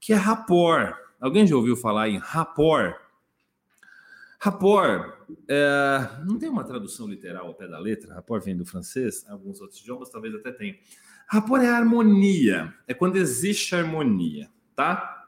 [0.00, 0.96] Que é rapport.
[1.20, 2.94] Alguém já ouviu falar em rapport?
[4.38, 5.12] Rapport
[5.48, 8.14] é, não tem uma tradução literal ao pé da letra.
[8.14, 10.76] Rapport vem do francês, alguns outros idiomas talvez até tenham.
[11.32, 15.26] Rapport é harmonia, é quando existe harmonia, tá?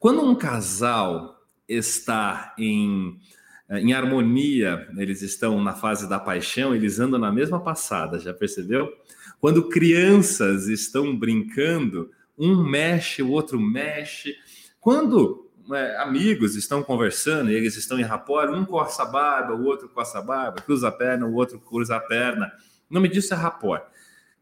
[0.00, 1.38] Quando um casal
[1.68, 3.20] está em,
[3.68, 8.32] eh, em harmonia, eles estão na fase da paixão, eles andam na mesma passada, já
[8.32, 8.90] percebeu?
[9.38, 14.34] Quando crianças estão brincando, um mexe, o outro mexe.
[14.80, 19.66] Quando é, amigos estão conversando e eles estão em rapport, um coça a barba, o
[19.66, 22.50] outro coça a barba, cruza a perna, o outro cruza a perna.
[22.88, 23.92] O nome disso é rapport.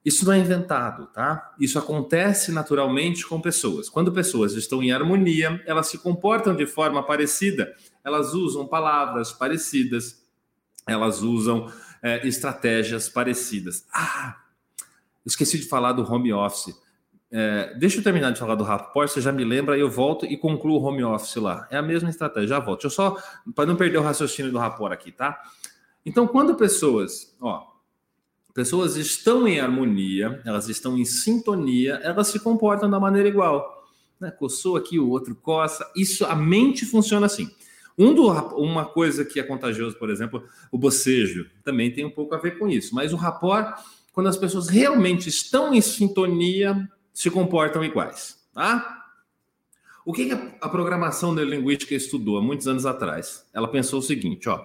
[0.04, 1.54] Isso não é inventado, tá?
[1.60, 3.88] Isso acontece naturalmente com pessoas.
[3.88, 10.24] Quando pessoas estão em harmonia, elas se comportam de forma parecida, elas usam palavras parecidas,
[10.86, 11.70] elas usam
[12.02, 13.86] é, estratégias parecidas.
[13.92, 14.36] Ah,
[15.24, 16.74] esqueci de falar do home office.
[17.30, 20.36] É, deixa eu terminar de falar do rapport, você já me lembra, eu volto e
[20.36, 21.68] concluo o home office lá.
[21.70, 22.82] É a mesma estratégia, já volto.
[22.82, 23.22] Deixa eu só,
[23.54, 25.40] para não perder o raciocínio do rapport aqui, tá?
[26.04, 27.69] Então, quando pessoas, ó,
[28.60, 33.88] pessoas estão em harmonia, elas estão em sintonia, elas se comportam da maneira igual.
[34.20, 34.30] Né?
[34.30, 35.90] Coçou aqui, o outro coça.
[35.96, 37.50] Isso, a mente funciona assim.
[37.96, 42.34] Um do, uma coisa que é contagioso, por exemplo, o bocejo, também tem um pouco
[42.34, 42.94] a ver com isso.
[42.94, 43.82] Mas o rapport,
[44.12, 48.36] quando as pessoas realmente estão em sintonia, se comportam iguais.
[48.52, 49.06] Tá?
[50.04, 53.46] O que, que a programação neurolinguística estudou há muitos anos atrás?
[53.54, 54.62] Ela pensou o seguinte, ó.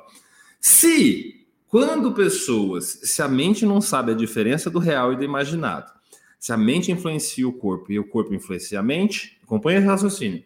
[0.60, 1.45] Se
[1.76, 5.92] quando pessoas, se a mente não sabe a diferença do real e do imaginado,
[6.40, 10.42] se a mente influencia o corpo e o corpo influencia a mente, acompanha o raciocínio.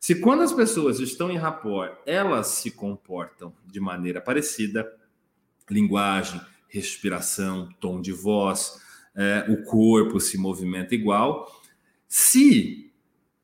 [0.00, 4.84] Se quando as pessoas estão em rapport, elas se comportam de maneira parecida,
[5.70, 8.80] linguagem, respiração, tom de voz,
[9.14, 11.46] é, o corpo se movimenta igual.
[12.08, 12.90] Se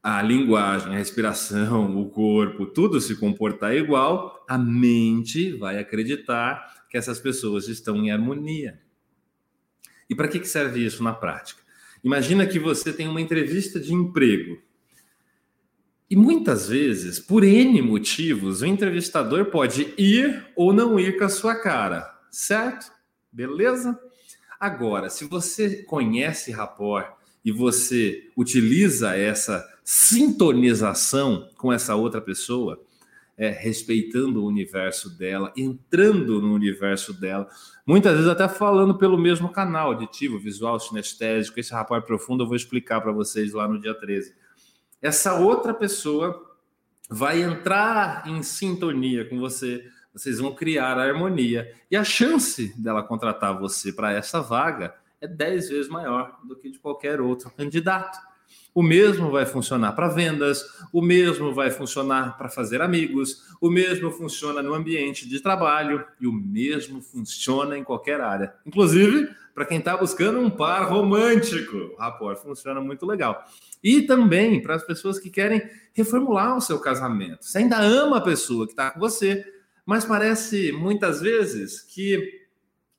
[0.02, 6.98] a linguagem, a respiração, o corpo, tudo se comportar igual, a mente vai acreditar que
[6.98, 8.80] essas pessoas estão em harmonia.
[10.08, 11.62] E para que serve isso na prática?
[12.02, 14.60] Imagina que você tem uma entrevista de emprego.
[16.10, 21.28] E muitas vezes, por N motivos, o entrevistador pode ir ou não ir com a
[21.28, 22.90] sua cara, certo?
[23.30, 23.96] Beleza?
[24.58, 27.14] Agora, se você conhece rapport
[27.44, 32.82] e você utiliza essa sintonização com essa outra pessoa,
[33.40, 37.48] é, respeitando o universo dela, entrando no universo dela,
[37.86, 41.58] muitas vezes até falando pelo mesmo canal, aditivo, visual, sinestésico.
[41.58, 44.34] Esse rapport profundo eu vou explicar para vocês lá no dia 13.
[45.00, 46.54] Essa outra pessoa
[47.08, 51.74] vai entrar em sintonia com você, vocês vão criar a harmonia.
[51.90, 56.70] E a chance dela contratar você para essa vaga é 10 vezes maior do que
[56.70, 58.18] de qualquer outro candidato.
[58.74, 64.10] O mesmo vai funcionar para vendas, o mesmo vai funcionar para fazer amigos, o mesmo
[64.10, 68.54] funciona no ambiente de trabalho e o mesmo funciona em qualquer área.
[68.64, 73.44] Inclusive, para quem está buscando um par romântico, o rapport funciona muito legal.
[73.82, 75.62] E também para as pessoas que querem
[75.92, 77.44] reformular o seu casamento.
[77.44, 79.44] Você ainda ama a pessoa que está com você,
[79.84, 82.40] mas parece muitas vezes que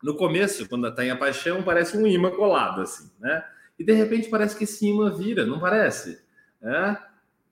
[0.03, 3.43] no começo, quando está em paixão, parece um imã colado, assim, né?
[3.81, 6.19] E de repente parece que imã vira, não parece?
[6.61, 6.95] É?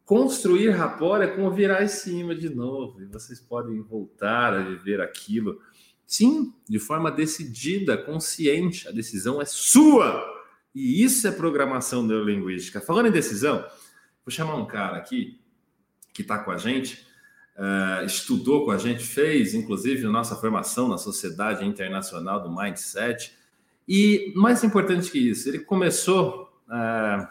[0.05, 5.01] Construir rapport é como virar esse imã de novo, e vocês podem voltar a viver
[5.01, 5.59] aquilo.
[6.05, 10.23] Sim, de forma decidida, consciente, a decisão é sua.
[10.73, 12.79] E isso é programação neurolinguística.
[12.79, 13.65] Falando em decisão,
[14.23, 15.41] vou chamar um cara aqui
[16.13, 17.07] que está com a gente,
[17.57, 23.38] uh, estudou com a gente, fez inclusive nossa formação na Sociedade Internacional do Mindset.
[23.89, 27.27] E mais importante que isso, ele começou uh,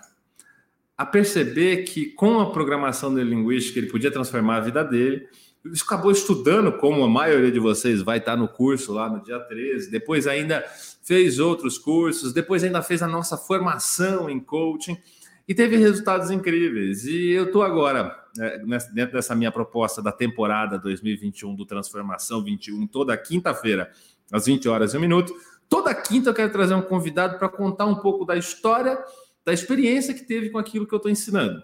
[0.96, 5.28] a perceber que com a programação neurolinguística ele podia transformar a vida dele.
[5.64, 9.38] Ele acabou estudando, como a maioria de vocês vai estar no curso lá no dia
[9.38, 10.64] 13, depois ainda
[11.04, 14.98] fez outros cursos, depois ainda fez a nossa formação em coaching
[15.46, 17.04] e teve resultados incríveis.
[17.04, 18.58] E eu estou agora, né,
[18.92, 23.92] dentro dessa minha proposta da temporada 2021 do Transformação 21, toda quinta-feira,
[24.32, 25.32] às 20 horas e um minuto.
[25.68, 28.98] Toda quinta eu quero trazer um convidado para contar um pouco da história,
[29.44, 31.62] da experiência que teve com aquilo que eu estou ensinando.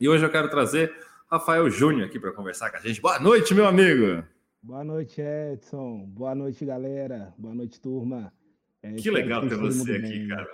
[0.00, 0.92] E hoje eu quero trazer
[1.30, 3.00] Rafael Júnior aqui para conversar com a gente.
[3.00, 4.24] Boa noite, meu amigo.
[4.62, 6.06] Boa noite, Edson.
[6.06, 7.32] Boa noite, galera.
[7.38, 8.32] Boa noite, turma.
[8.82, 10.28] É, que legal ter você aqui, bem.
[10.28, 10.48] cara.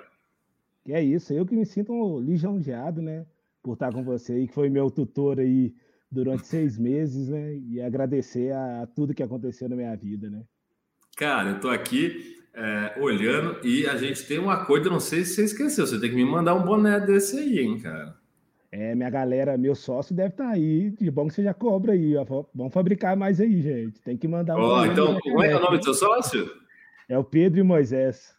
[0.85, 3.25] Que é isso, eu que me sinto lisonjeado, né?
[3.63, 5.75] Por estar com você aí, que foi meu tutor aí
[6.11, 7.55] durante seis meses, né?
[7.57, 10.45] E agradecer a, a tudo que aconteceu na minha vida, né?
[11.17, 15.35] Cara, eu tô aqui é, olhando e a gente tem um acordo, não sei se
[15.35, 18.17] você esqueceu, você tem que me mandar um boné desse aí, hein, cara.
[18.77, 20.91] É, minha galera, meu sócio deve estar tá aí.
[20.91, 22.17] De bom que você já cobra aí.
[22.17, 22.25] Ó.
[22.53, 24.03] Vamos fabricar mais aí, gente.
[24.03, 24.63] Tem que mandar um.
[24.63, 26.51] Oh, então, como é o nome do seu sócio?
[27.09, 28.35] É o Pedro e Moisés.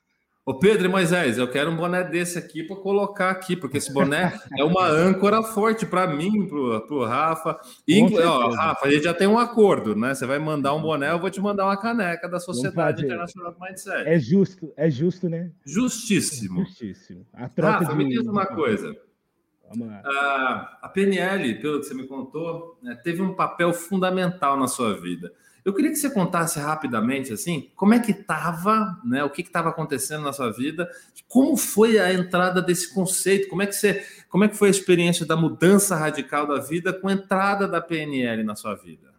[0.46, 3.92] Ô Pedro e Moisés, eu quero um boné desse aqui para colocar aqui, porque esse
[3.92, 7.60] boné é uma âncora forte para mim, pro, pro Rafa.
[7.88, 10.14] E, ó, Rafa, a gente já tem um acordo, né?
[10.14, 13.60] Você vai mandar um boné, eu vou te mandar uma caneca da Sociedade Internacional do
[13.60, 14.08] Mindset.
[14.08, 15.50] É justo, é justo, né?
[15.66, 16.62] Justíssimo.
[16.62, 17.26] É justíssimo.
[17.34, 17.98] A troca Rafa, de...
[17.98, 18.96] me diz uma coisa.
[19.68, 20.04] Vamos lá.
[20.06, 24.94] Ah, a PNL, pelo que você me contou, né, teve um papel fundamental na sua
[24.94, 25.34] vida.
[25.66, 29.24] Eu queria que você contasse rapidamente, assim, como é que estava, né?
[29.24, 30.88] O que estava acontecendo na sua vida?
[31.28, 33.50] Como foi a entrada desse conceito?
[33.50, 36.94] Como é que você, como é que foi a experiência da mudança radical da vida
[36.94, 39.12] com a entrada da PNL na sua vida?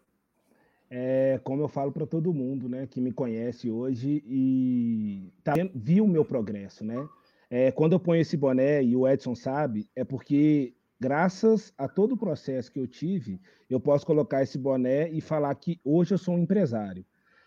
[0.89, 6.05] É, como eu falo para todo mundo, né, que me conhece hoje e tá, viu
[6.05, 7.09] o meu progresso, né?
[7.51, 12.13] É, quando eu ponho esse boné e o Edson sabe, é porque graças a todo
[12.13, 16.19] o processo que eu tive, eu posso colocar esse boné e falar que hoje eu
[16.19, 17.05] sou um empresário.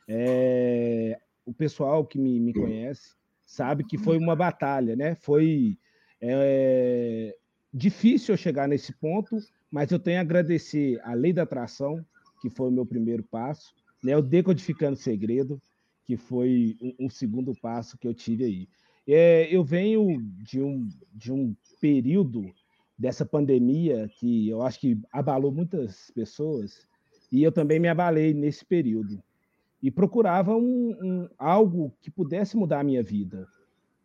[0.07, 5.15] É, o pessoal que me, me, conhece sabe que foi uma batalha, né?
[5.15, 5.77] Foi
[6.21, 7.35] é,
[7.73, 9.37] difícil eu chegar nesse ponto,
[9.71, 12.03] mas eu tenho a agradecer a lei da atração,
[12.41, 13.73] que foi o meu primeiro passo,
[14.03, 14.15] né?
[14.15, 15.61] O decodificando segredo,
[16.05, 18.67] que foi um, um segundo passo que eu tive aí.
[19.07, 22.51] É, eu venho de um, de um período
[22.99, 26.85] dessa pandemia que eu acho que abalou muitas pessoas
[27.31, 29.23] e eu também me abalei nesse período.
[29.81, 33.47] E procurava um, um algo que pudesse mudar a minha vida.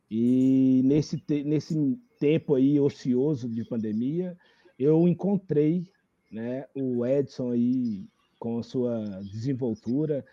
[0.09, 4.36] E nesse nesse tempo aí ocioso de pandemia
[4.78, 5.90] eu encontrei
[6.30, 8.07] né o Edson aí
[8.38, 10.24] com sua desenvoltura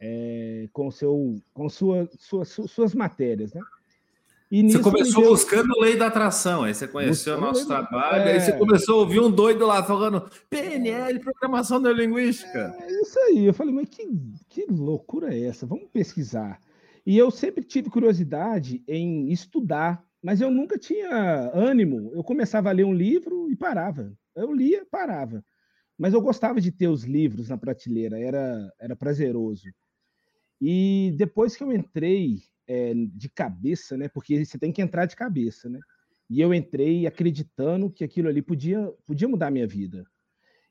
[0.00, 3.60] é, com seu com sua, sua, suas matérias né
[4.50, 5.30] você começou deu...
[5.30, 8.32] buscando lei da atração, aí você conheceu o nosso trabalho, é...
[8.32, 12.74] aí você começou a ouvir um doido lá falando PNL, programação neurolinguística.
[12.80, 14.08] É isso aí, eu falei, mas que,
[14.48, 15.66] que loucura é essa?
[15.66, 16.58] Vamos pesquisar.
[17.04, 22.10] E eu sempre tive curiosidade em estudar, mas eu nunca tinha ânimo.
[22.14, 24.12] Eu começava a ler um livro e parava.
[24.34, 25.44] Eu lia, parava.
[25.96, 29.68] Mas eu gostava de ter os livros na prateleira, era, era prazeroso.
[30.60, 34.08] E depois que eu entrei é, de cabeça, né?
[34.08, 35.80] Porque você tem que entrar de cabeça, né?
[36.30, 40.04] E eu entrei acreditando que aquilo ali podia, podia mudar a minha vida.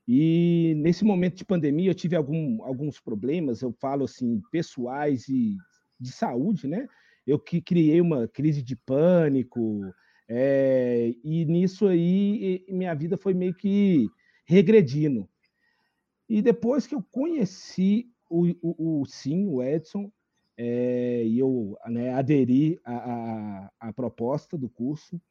[0.07, 5.57] E nesse momento de pandemia eu tive algum, alguns problemas, eu falo assim, pessoais e
[5.99, 6.87] de saúde, né?
[7.25, 9.81] Eu que criei uma crise de pânico,
[10.29, 14.07] é, e nisso aí minha vida foi meio que
[14.45, 15.27] regredindo.
[16.29, 20.11] E depois que eu conheci o, o, o sim, o Edson,
[20.57, 25.21] é, e eu né, aderi à, proposta do curso.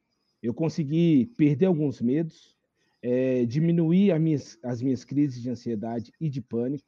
[0.43, 2.57] Eu consegui perder alguns medos,
[3.03, 6.87] é, diminuir minhas, as minhas crises de ansiedade e de pânico,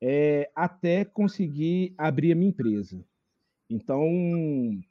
[0.00, 3.04] é, até conseguir abrir a minha empresa.
[3.70, 4.08] Então,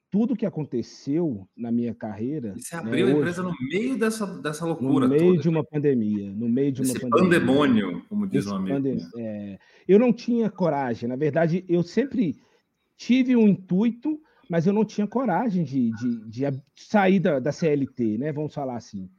[0.09, 2.53] tudo que aconteceu na minha carreira.
[2.55, 5.07] E você né, abriu né, a empresa hoje, no meio dessa, dessa loucura.
[5.07, 6.31] No meio toda, de uma pandemia.
[6.31, 7.39] No meio de uma Esse pandemia.
[7.39, 8.75] pandemônio, como diz o amigo.
[8.75, 8.97] Pandem...
[9.17, 9.57] É,
[9.87, 11.09] eu não tinha coragem.
[11.09, 12.37] Na verdade, eu sempre
[12.97, 14.19] tive um intuito,
[14.49, 18.31] mas eu não tinha coragem de, de, de sair da, da, CLT, né?
[18.31, 19.09] Vamos falar assim.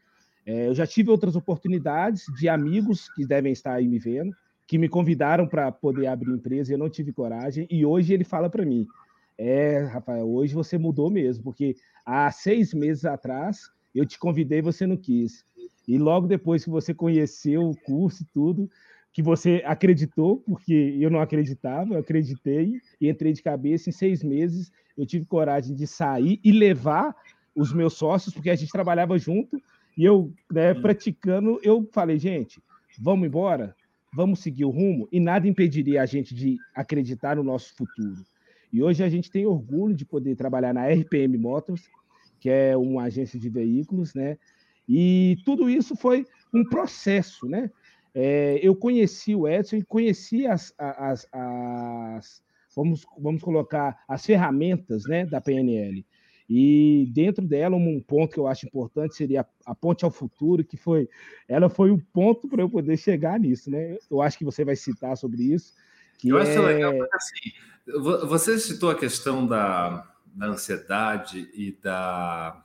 [0.45, 4.35] É, eu já tive outras oportunidades de amigos que devem estar aí me vendo,
[4.67, 7.67] que me convidaram para poder abrir empresa e eu não tive coragem.
[7.71, 8.87] E hoje ele fala para mim:
[9.37, 14.87] é, Rafael, hoje você mudou mesmo, porque há seis meses atrás eu te convidei, você
[14.87, 15.45] não quis.
[15.87, 18.71] E logo depois que você conheceu o curso e tudo,
[19.13, 23.89] que você acreditou, porque eu não acreditava, eu acreditei e entrei de cabeça.
[23.89, 27.15] Em seis meses eu tive coragem de sair e levar
[27.55, 29.61] os meus sócios, porque a gente trabalhava junto,
[29.97, 32.63] e eu, né, praticando, eu falei, gente,
[33.01, 33.75] vamos embora,
[34.15, 38.25] vamos seguir o rumo, e nada impediria a gente de acreditar no nosso futuro.
[38.73, 41.83] E hoje a gente tem orgulho de poder trabalhar na RPM Motors,
[42.39, 44.39] que é uma agência de veículos, né?
[44.89, 47.71] E tudo isso foi um processo, né?
[48.15, 52.43] É, eu conheci o Edson e conheci as, as, as,
[52.75, 56.05] vamos, vamos colocar, as ferramentas né, da PNL.
[56.49, 60.65] E dentro dela, um ponto que eu acho importante seria a, a ponte ao futuro,
[60.65, 61.09] que foi,
[61.47, 63.99] ela foi o ponto para eu poder chegar nisso, né?
[64.11, 65.75] Eu acho que você vai citar sobre isso.
[66.25, 66.43] eu é...
[66.43, 72.65] acho legal, porque assim, você citou a questão da, da ansiedade e da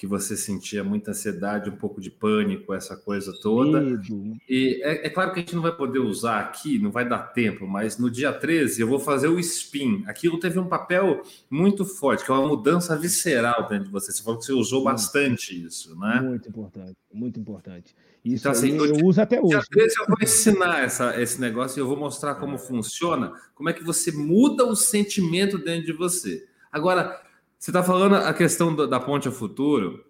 [0.00, 3.82] que você sentia muita ansiedade, um pouco de pânico, essa coisa toda.
[3.82, 4.34] Medo.
[4.48, 7.18] E é, é, claro que a gente não vai poder usar aqui, não vai dar
[7.18, 10.02] tempo, mas no dia 13 eu vou fazer o spin.
[10.06, 11.20] Aquilo teve um papel
[11.50, 14.10] muito forte, que é uma mudança visceral dentro de você.
[14.10, 16.18] Você falou que você usou bastante isso, né?
[16.22, 17.94] Muito importante, muito importante.
[18.24, 19.66] Isso então, assim, eu dia, uso até hoje.
[19.70, 23.74] Dia eu vou ensinar essa, esse negócio e eu vou mostrar como funciona, como é
[23.74, 26.48] que você muda o sentimento dentro de você.
[26.72, 27.20] Agora,
[27.60, 30.02] você está falando a questão da ponte ao futuro.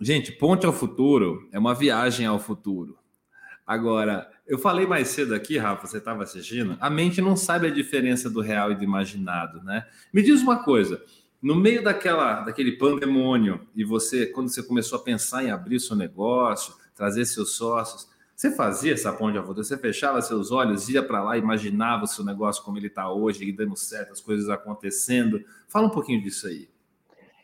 [0.00, 2.98] Gente, ponte ao futuro é uma viagem ao futuro.
[3.64, 7.70] Agora, eu falei mais cedo aqui, Rafa, você estava assistindo, a mente não sabe a
[7.70, 9.86] diferença do real e do imaginado, né?
[10.12, 11.00] Me diz uma coisa,
[11.40, 15.94] no meio daquela, daquele pandemônio, e você, quando você começou a pensar em abrir seu
[15.94, 19.62] negócio, trazer seus sócios, você fazia essa ponte ao futuro?
[19.62, 23.52] Você fechava seus olhos, ia para lá, imaginava o seu negócio como ele está hoje,
[23.52, 25.40] dando certo, as coisas acontecendo?
[25.68, 26.68] Fala um pouquinho disso aí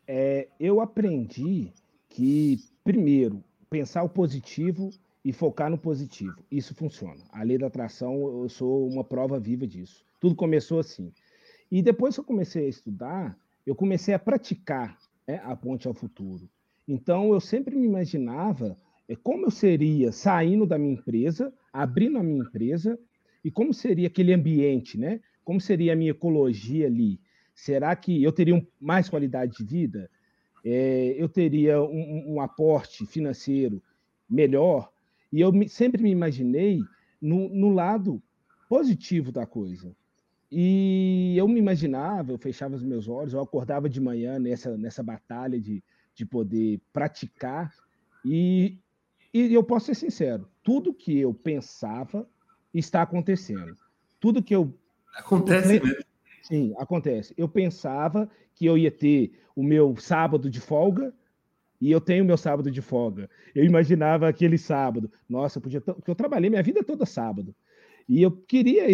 [0.07, 1.73] é, eu aprendi
[2.09, 4.91] que, primeiro, pensar o positivo
[5.25, 6.37] e focar no positivo.
[6.51, 7.23] Isso funciona.
[7.31, 10.05] A lei da atração, eu sou uma prova viva disso.
[10.21, 11.13] Tudo começou assim.
[11.71, 13.37] E depois que eu comecei a estudar,
[13.67, 14.97] eu comecei a praticar
[15.27, 16.49] né, a ponte ao futuro.
[16.87, 18.77] Então, eu sempre me imaginava
[19.09, 22.99] é, como eu seria saindo da minha empresa, abrindo a minha empresa,
[23.45, 25.21] e como seria aquele ambiente, né?
[25.45, 27.21] Como seria a minha ecologia ali?
[27.57, 30.11] Será que eu teria um, mais qualidade de vida?
[30.63, 33.83] É, eu teria um, um, aporte financeiro
[34.29, 34.93] melhor?
[35.33, 36.83] E eu me, sempre me imaginei
[37.21, 38.23] no, no lado
[38.69, 39.97] positivo da coisa.
[40.53, 45.03] E eu me imaginava, eu fechava os meus olhos, eu acordava de manhã nessa, nessa
[45.03, 45.83] batalha de,
[46.15, 47.73] de poder praticar.
[48.23, 48.79] E,
[49.33, 52.29] e eu posso ser sincero: tudo que eu pensava
[52.75, 53.77] está acontecendo.
[54.21, 54.79] Tudo que eu.
[55.17, 56.05] Acontece mesmo.
[56.47, 57.35] Sim, acontece.
[57.37, 61.13] Eu pensava que eu ia ter o meu sábado de folga
[61.81, 63.29] e eu tenho o meu sábado de folga.
[63.53, 65.11] Eu imaginava aquele sábado.
[65.29, 65.81] Nossa, eu podia.
[65.81, 67.53] Porque eu trabalhei minha vida toda sábado.
[68.09, 68.85] E eu queria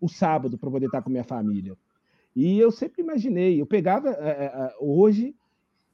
[0.00, 1.76] o sábado para poder estar com minha família.
[2.34, 3.60] E eu sempre imaginei.
[3.60, 5.32] Eu pegava é, hoje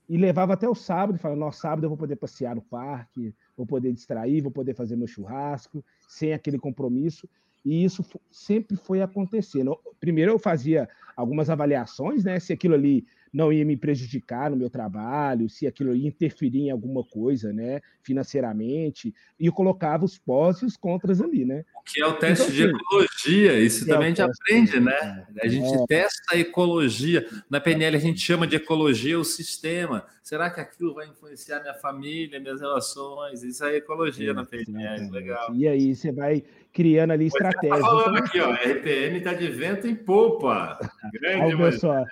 [0.09, 3.35] e levava até o sábado e falava: Nossa, sábado eu vou poder passear no parque,
[3.55, 7.29] vou poder distrair, vou poder fazer meu churrasco, sem aquele compromisso.
[7.65, 9.79] E isso sempre foi acontecendo.
[10.01, 12.41] Primeiro eu fazia algumas avaliações, né?
[12.41, 16.71] Se aquilo ali não ia me prejudicar no meu trabalho, se aquilo ia interferir em
[16.71, 21.65] alguma coisa, né, financeiramente, e eu colocava os pós e os contras ali, né?
[21.75, 24.81] O que é o teste então, de assim, ecologia, isso também é a gente aprende,
[24.81, 25.27] né?
[25.41, 25.87] A gente é.
[25.87, 27.27] testa a ecologia.
[27.49, 30.07] Na PNL a gente chama de ecologia o sistema.
[30.23, 33.43] Será que aquilo vai influenciar minha família, minhas relações?
[33.43, 35.55] Isso é ecologia é, na PNL, legal.
[35.55, 37.81] E aí você vai criando ali estratégias.
[37.81, 40.79] Tá falando aqui, ó, RPM está de vento em popa.
[41.13, 41.75] Grande, mas...
[41.75, 42.05] pessoal.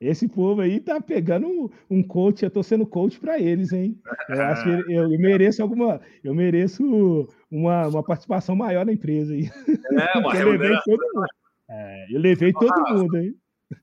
[0.00, 4.00] Esse povo aí tá pegando um, coach, eu tô sendo coach para eles, hein?
[4.30, 9.34] Eu acho que eu, eu, mereço alguma, eu mereço uma, uma participação maior na empresa
[9.34, 9.50] aí.
[9.68, 10.94] É, uma remuneração,
[11.68, 13.34] É, eu levei todo mundo, hein?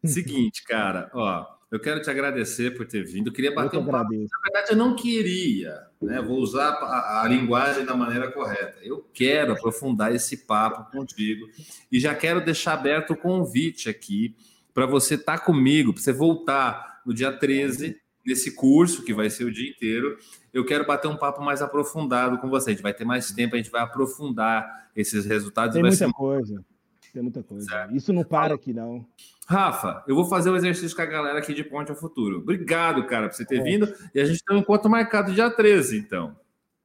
[0.04, 3.28] Seguinte, cara, ó, eu quero te agradecer por ter vindo.
[3.28, 4.14] Eu queria bater eu um papo.
[4.14, 6.20] Na verdade, eu não queria, né?
[6.20, 8.80] Vou usar a, a, linguagem da maneira correta.
[8.82, 11.46] Eu quero aprofundar esse papo contigo
[11.92, 14.36] e já quero deixar aberto o convite aqui
[14.78, 19.28] para você estar tá comigo, para você voltar no dia 13 nesse curso que vai
[19.28, 20.16] ser o dia inteiro.
[20.54, 22.70] Eu quero bater um papo mais aprofundado com você.
[22.70, 25.74] A gente vai ter mais tempo, a gente vai aprofundar esses resultados.
[25.74, 26.14] Tem muita ser...
[26.14, 26.64] coisa.
[27.12, 27.66] Tem muita coisa.
[27.66, 27.96] Certo.
[27.96, 29.04] Isso não para aqui, não.
[29.48, 32.38] Rafa, eu vou fazer o exercício com a galera aqui de Ponte ao Futuro.
[32.38, 33.64] Obrigado, cara, por você ter é.
[33.64, 33.92] vindo.
[34.14, 36.36] E a gente tem um encontro marcado dia 13, então.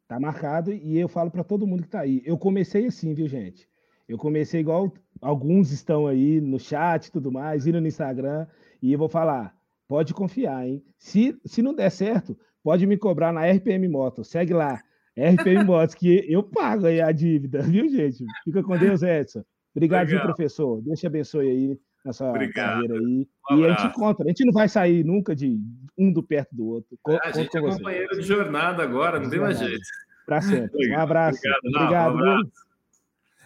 [0.08, 2.22] Tá marcado e eu falo para todo mundo que tá aí.
[2.24, 3.68] Eu comecei assim, viu, gente?
[4.08, 4.90] Eu comecei igual
[5.22, 8.46] alguns estão aí no chat e tudo mais, indo no Instagram,
[8.82, 9.54] e eu vou falar,
[9.86, 10.82] pode confiar, hein?
[10.98, 14.28] Se, se não der certo, pode me cobrar na RPM Motos.
[14.28, 14.82] Segue lá,
[15.16, 18.24] RPM Motos, que eu pago aí a dívida, viu, gente?
[18.44, 19.44] Fica com Deus, Edson.
[19.74, 20.82] Obrigado, viu, professor.
[20.82, 22.82] Deus te abençoe aí nessa Obrigado.
[22.82, 23.28] carreira aí.
[23.50, 24.24] Um e a gente encontra.
[24.24, 25.58] A gente não vai sair nunca de
[25.96, 26.98] um do perto do outro.
[27.22, 29.82] A gente é companheiro de jornada agora, não tem mais jeito.
[30.26, 30.90] Para sempre.
[30.90, 31.38] Um abraço.
[31.38, 31.66] Obrigado.
[31.66, 32.71] Obrigado um abraço.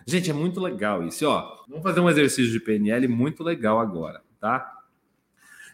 [0.07, 1.26] Gente, é muito legal isso.
[1.26, 4.84] Ó, vamos fazer um exercício de PNL muito legal agora, tá?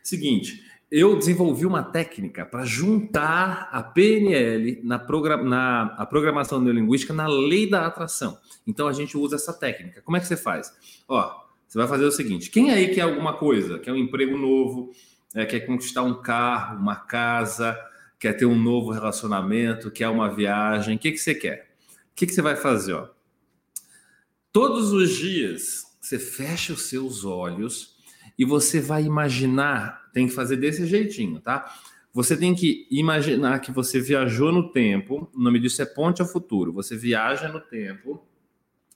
[0.03, 4.99] Seguinte, eu desenvolvi uma técnica para juntar a PNL na,
[5.43, 8.39] na a programação neurolinguística na lei da atração.
[8.67, 10.01] Então a gente usa essa técnica.
[10.01, 10.73] Como é que você faz?
[11.07, 13.79] Ó, você vai fazer o seguinte: quem aí quer alguma coisa?
[13.79, 14.93] Quer um emprego novo?
[15.35, 17.79] É, quer conquistar um carro, uma casa?
[18.19, 19.91] Quer ter um novo relacionamento?
[19.91, 20.97] Quer uma viagem?
[20.97, 21.71] O que, que você quer?
[21.91, 22.95] O que, que você vai fazer?
[22.95, 23.09] Ó?
[24.53, 27.97] Todos os dias você fecha os seus olhos
[28.39, 30.11] e você vai imaginar.
[30.13, 31.73] Tem que fazer desse jeitinho, tá?
[32.13, 35.31] Você tem que imaginar que você viajou no tempo.
[35.35, 36.71] O nome disso é ponte ao futuro.
[36.75, 38.23] Você viaja no tempo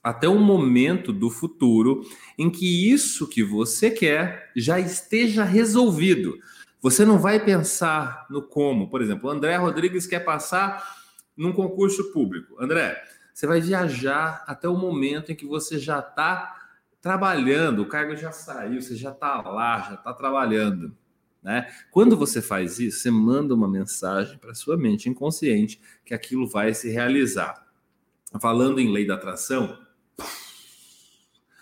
[0.03, 2.03] até um momento do futuro
[2.37, 6.37] em que isso que você quer já esteja resolvido.
[6.79, 8.91] Você não vai pensar no como.
[8.91, 10.97] Por exemplo, André Rodrigues quer passar
[11.35, 12.55] num concurso público.
[12.61, 12.95] André,
[13.37, 18.31] você vai viajar até o momento em que você já está trabalhando, o cargo já
[18.31, 20.97] saiu, você já está lá, já está trabalhando.
[21.43, 21.71] Né?
[21.91, 26.73] Quando você faz isso, você manda uma mensagem para sua mente inconsciente que aquilo vai
[26.73, 27.63] se realizar.
[28.41, 29.77] Falando em lei da atração,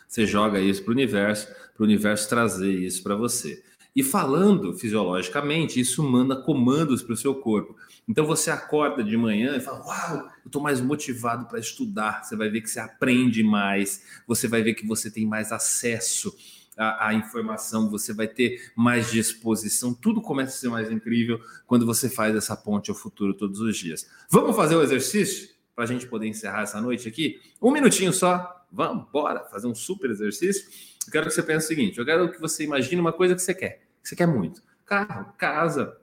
[0.08, 3.62] você joga isso para o universo, para o universo trazer isso para você.
[3.94, 7.76] E falando fisiologicamente, isso manda comandos para o seu corpo.
[8.08, 12.24] Então você acorda de manhã e fala: Uau, eu estou mais motivado para estudar.
[12.24, 16.36] Você vai ver que você aprende mais, você vai ver que você tem mais acesso
[16.78, 19.94] à, à, informação, você vai ter mais disposição.
[19.94, 23.78] Tudo começa a ser mais incrível quando você faz essa ponte ao futuro todos os
[23.78, 24.08] dias.
[24.30, 27.40] Vamos fazer o exercício para a gente poder encerrar essa noite aqui?
[27.62, 30.68] Um minutinho só Vamos, bora fazer um super exercício.
[31.08, 33.42] Eu quero que você pense o seguinte: eu quero que você imagine uma coisa que
[33.42, 34.62] você quer, que você quer muito.
[34.86, 35.98] Carro, casa.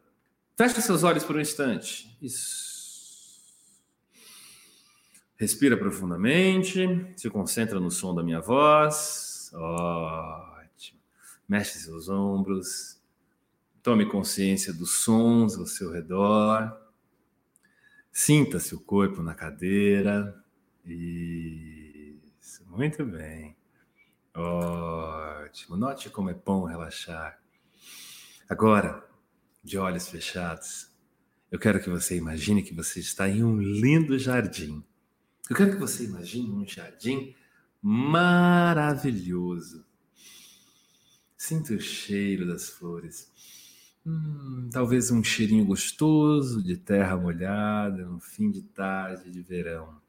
[0.57, 2.17] Feche seus olhos por um instante.
[2.21, 2.73] Isso.
[5.37, 6.87] Respira profundamente,
[7.17, 9.51] se concentra no som da minha voz.
[9.55, 11.01] Ótimo.
[11.49, 13.01] Mexe seus ombros.
[13.83, 16.81] Tome consciência dos sons ao seu redor.
[18.13, 20.41] Sinta seu corpo na cadeira.
[20.87, 21.83] E
[22.73, 23.55] muito bem.
[24.35, 25.77] Ótimo.
[25.77, 27.39] Note como é bom relaxar.
[28.49, 29.07] Agora,
[29.63, 30.91] de olhos fechados,
[31.51, 34.83] eu quero que você imagine que você está em um lindo jardim.
[35.51, 37.35] Eu quero que você imagine um jardim
[37.83, 39.85] maravilhoso.
[41.37, 43.31] Sinta o cheiro das flores.
[44.07, 50.01] Hum, talvez um cheirinho gostoso de terra molhada no fim de tarde de verão.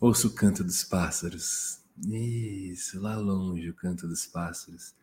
[0.00, 1.80] Ouço o canto dos pássaros.
[2.06, 4.94] Isso, lá longe o canto dos pássaros.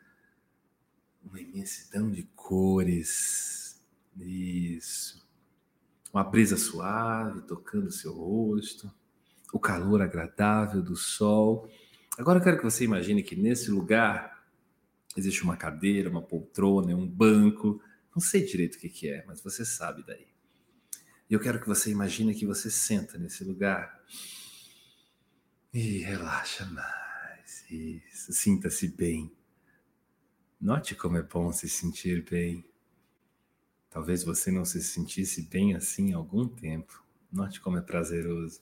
[1.25, 3.81] Uma imensidão de cores.
[4.17, 5.25] Isso.
[6.13, 8.91] Uma brisa suave tocando seu rosto.
[9.51, 11.69] O calor agradável do sol.
[12.17, 14.45] Agora eu quero que você imagine que nesse lugar
[15.17, 17.81] existe uma cadeira, uma poltrona, um banco.
[18.15, 20.27] Não sei direito o que é, mas você sabe daí.
[21.29, 23.99] E eu quero que você imagine que você senta nesse lugar
[25.73, 27.65] e relaxa mais.
[28.11, 29.34] Sinta-se bem.
[30.59, 32.65] Note como é bom se sentir bem.
[33.89, 37.03] Talvez você não se sentisse bem assim há algum tempo.
[37.31, 38.61] Note como é prazeroso.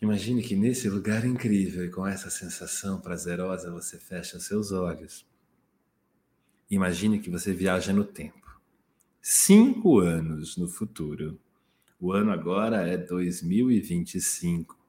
[0.00, 5.26] Imagine que nesse lugar incrível e com essa sensação prazerosa você fecha seus olhos.
[6.70, 8.60] Imagine que você viaja no tempo.
[9.20, 11.38] Cinco anos no futuro.
[12.00, 14.79] O ano agora é 2025.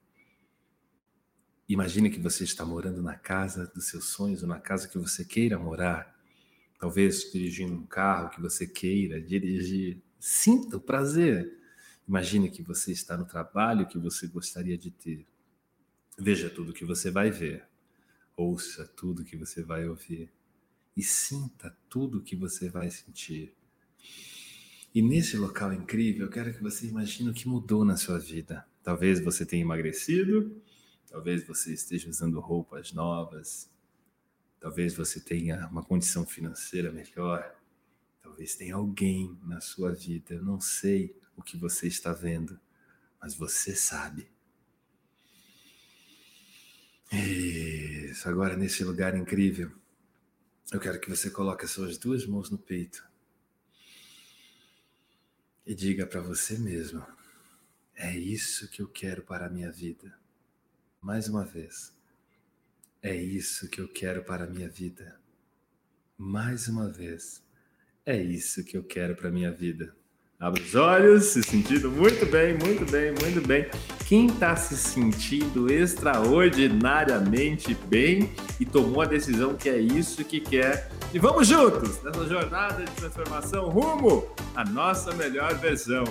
[1.68, 5.24] Imagine que você está morando na casa dos seus sonhos ou na casa que você
[5.24, 6.12] queira morar.
[6.78, 10.02] Talvez dirigindo um carro que você queira dirigir.
[10.18, 11.56] Sinta o prazer.
[12.06, 15.26] Imagine que você está no trabalho que você gostaria de ter.
[16.18, 17.64] Veja tudo que você vai ver.
[18.36, 20.32] Ouça tudo que você vai ouvir.
[20.96, 23.54] E sinta tudo que você vai sentir.
[24.94, 28.66] E nesse local incrível, eu quero que você imagine o que mudou na sua vida.
[28.82, 30.60] Talvez você tenha emagrecido,
[31.12, 33.70] talvez você esteja usando roupas novas,
[34.58, 37.54] talvez você tenha uma condição financeira melhor,
[38.22, 40.32] talvez tenha alguém na sua vida.
[40.32, 42.58] Eu não sei o que você está vendo,
[43.20, 44.26] mas você sabe.
[47.12, 49.70] Isso, agora nesse lugar incrível,
[50.72, 53.06] eu quero que você coloque as suas duas mãos no peito
[55.66, 57.06] e diga para você mesmo:
[57.94, 60.21] é isso que eu quero para a minha vida.
[61.02, 61.92] Mais uma vez,
[63.02, 65.16] é isso que eu quero para a minha vida.
[66.16, 67.42] Mais uma vez,
[68.06, 69.92] é isso que eu quero para a minha vida.
[70.38, 73.68] Abre os olhos, se sentindo muito bem, muito bem, muito bem.
[74.06, 80.88] Quem está se sentindo extraordinariamente bem e tomou a decisão que é isso que quer.
[81.12, 86.04] E vamos juntos nessa jornada de transformação rumo à nossa melhor versão.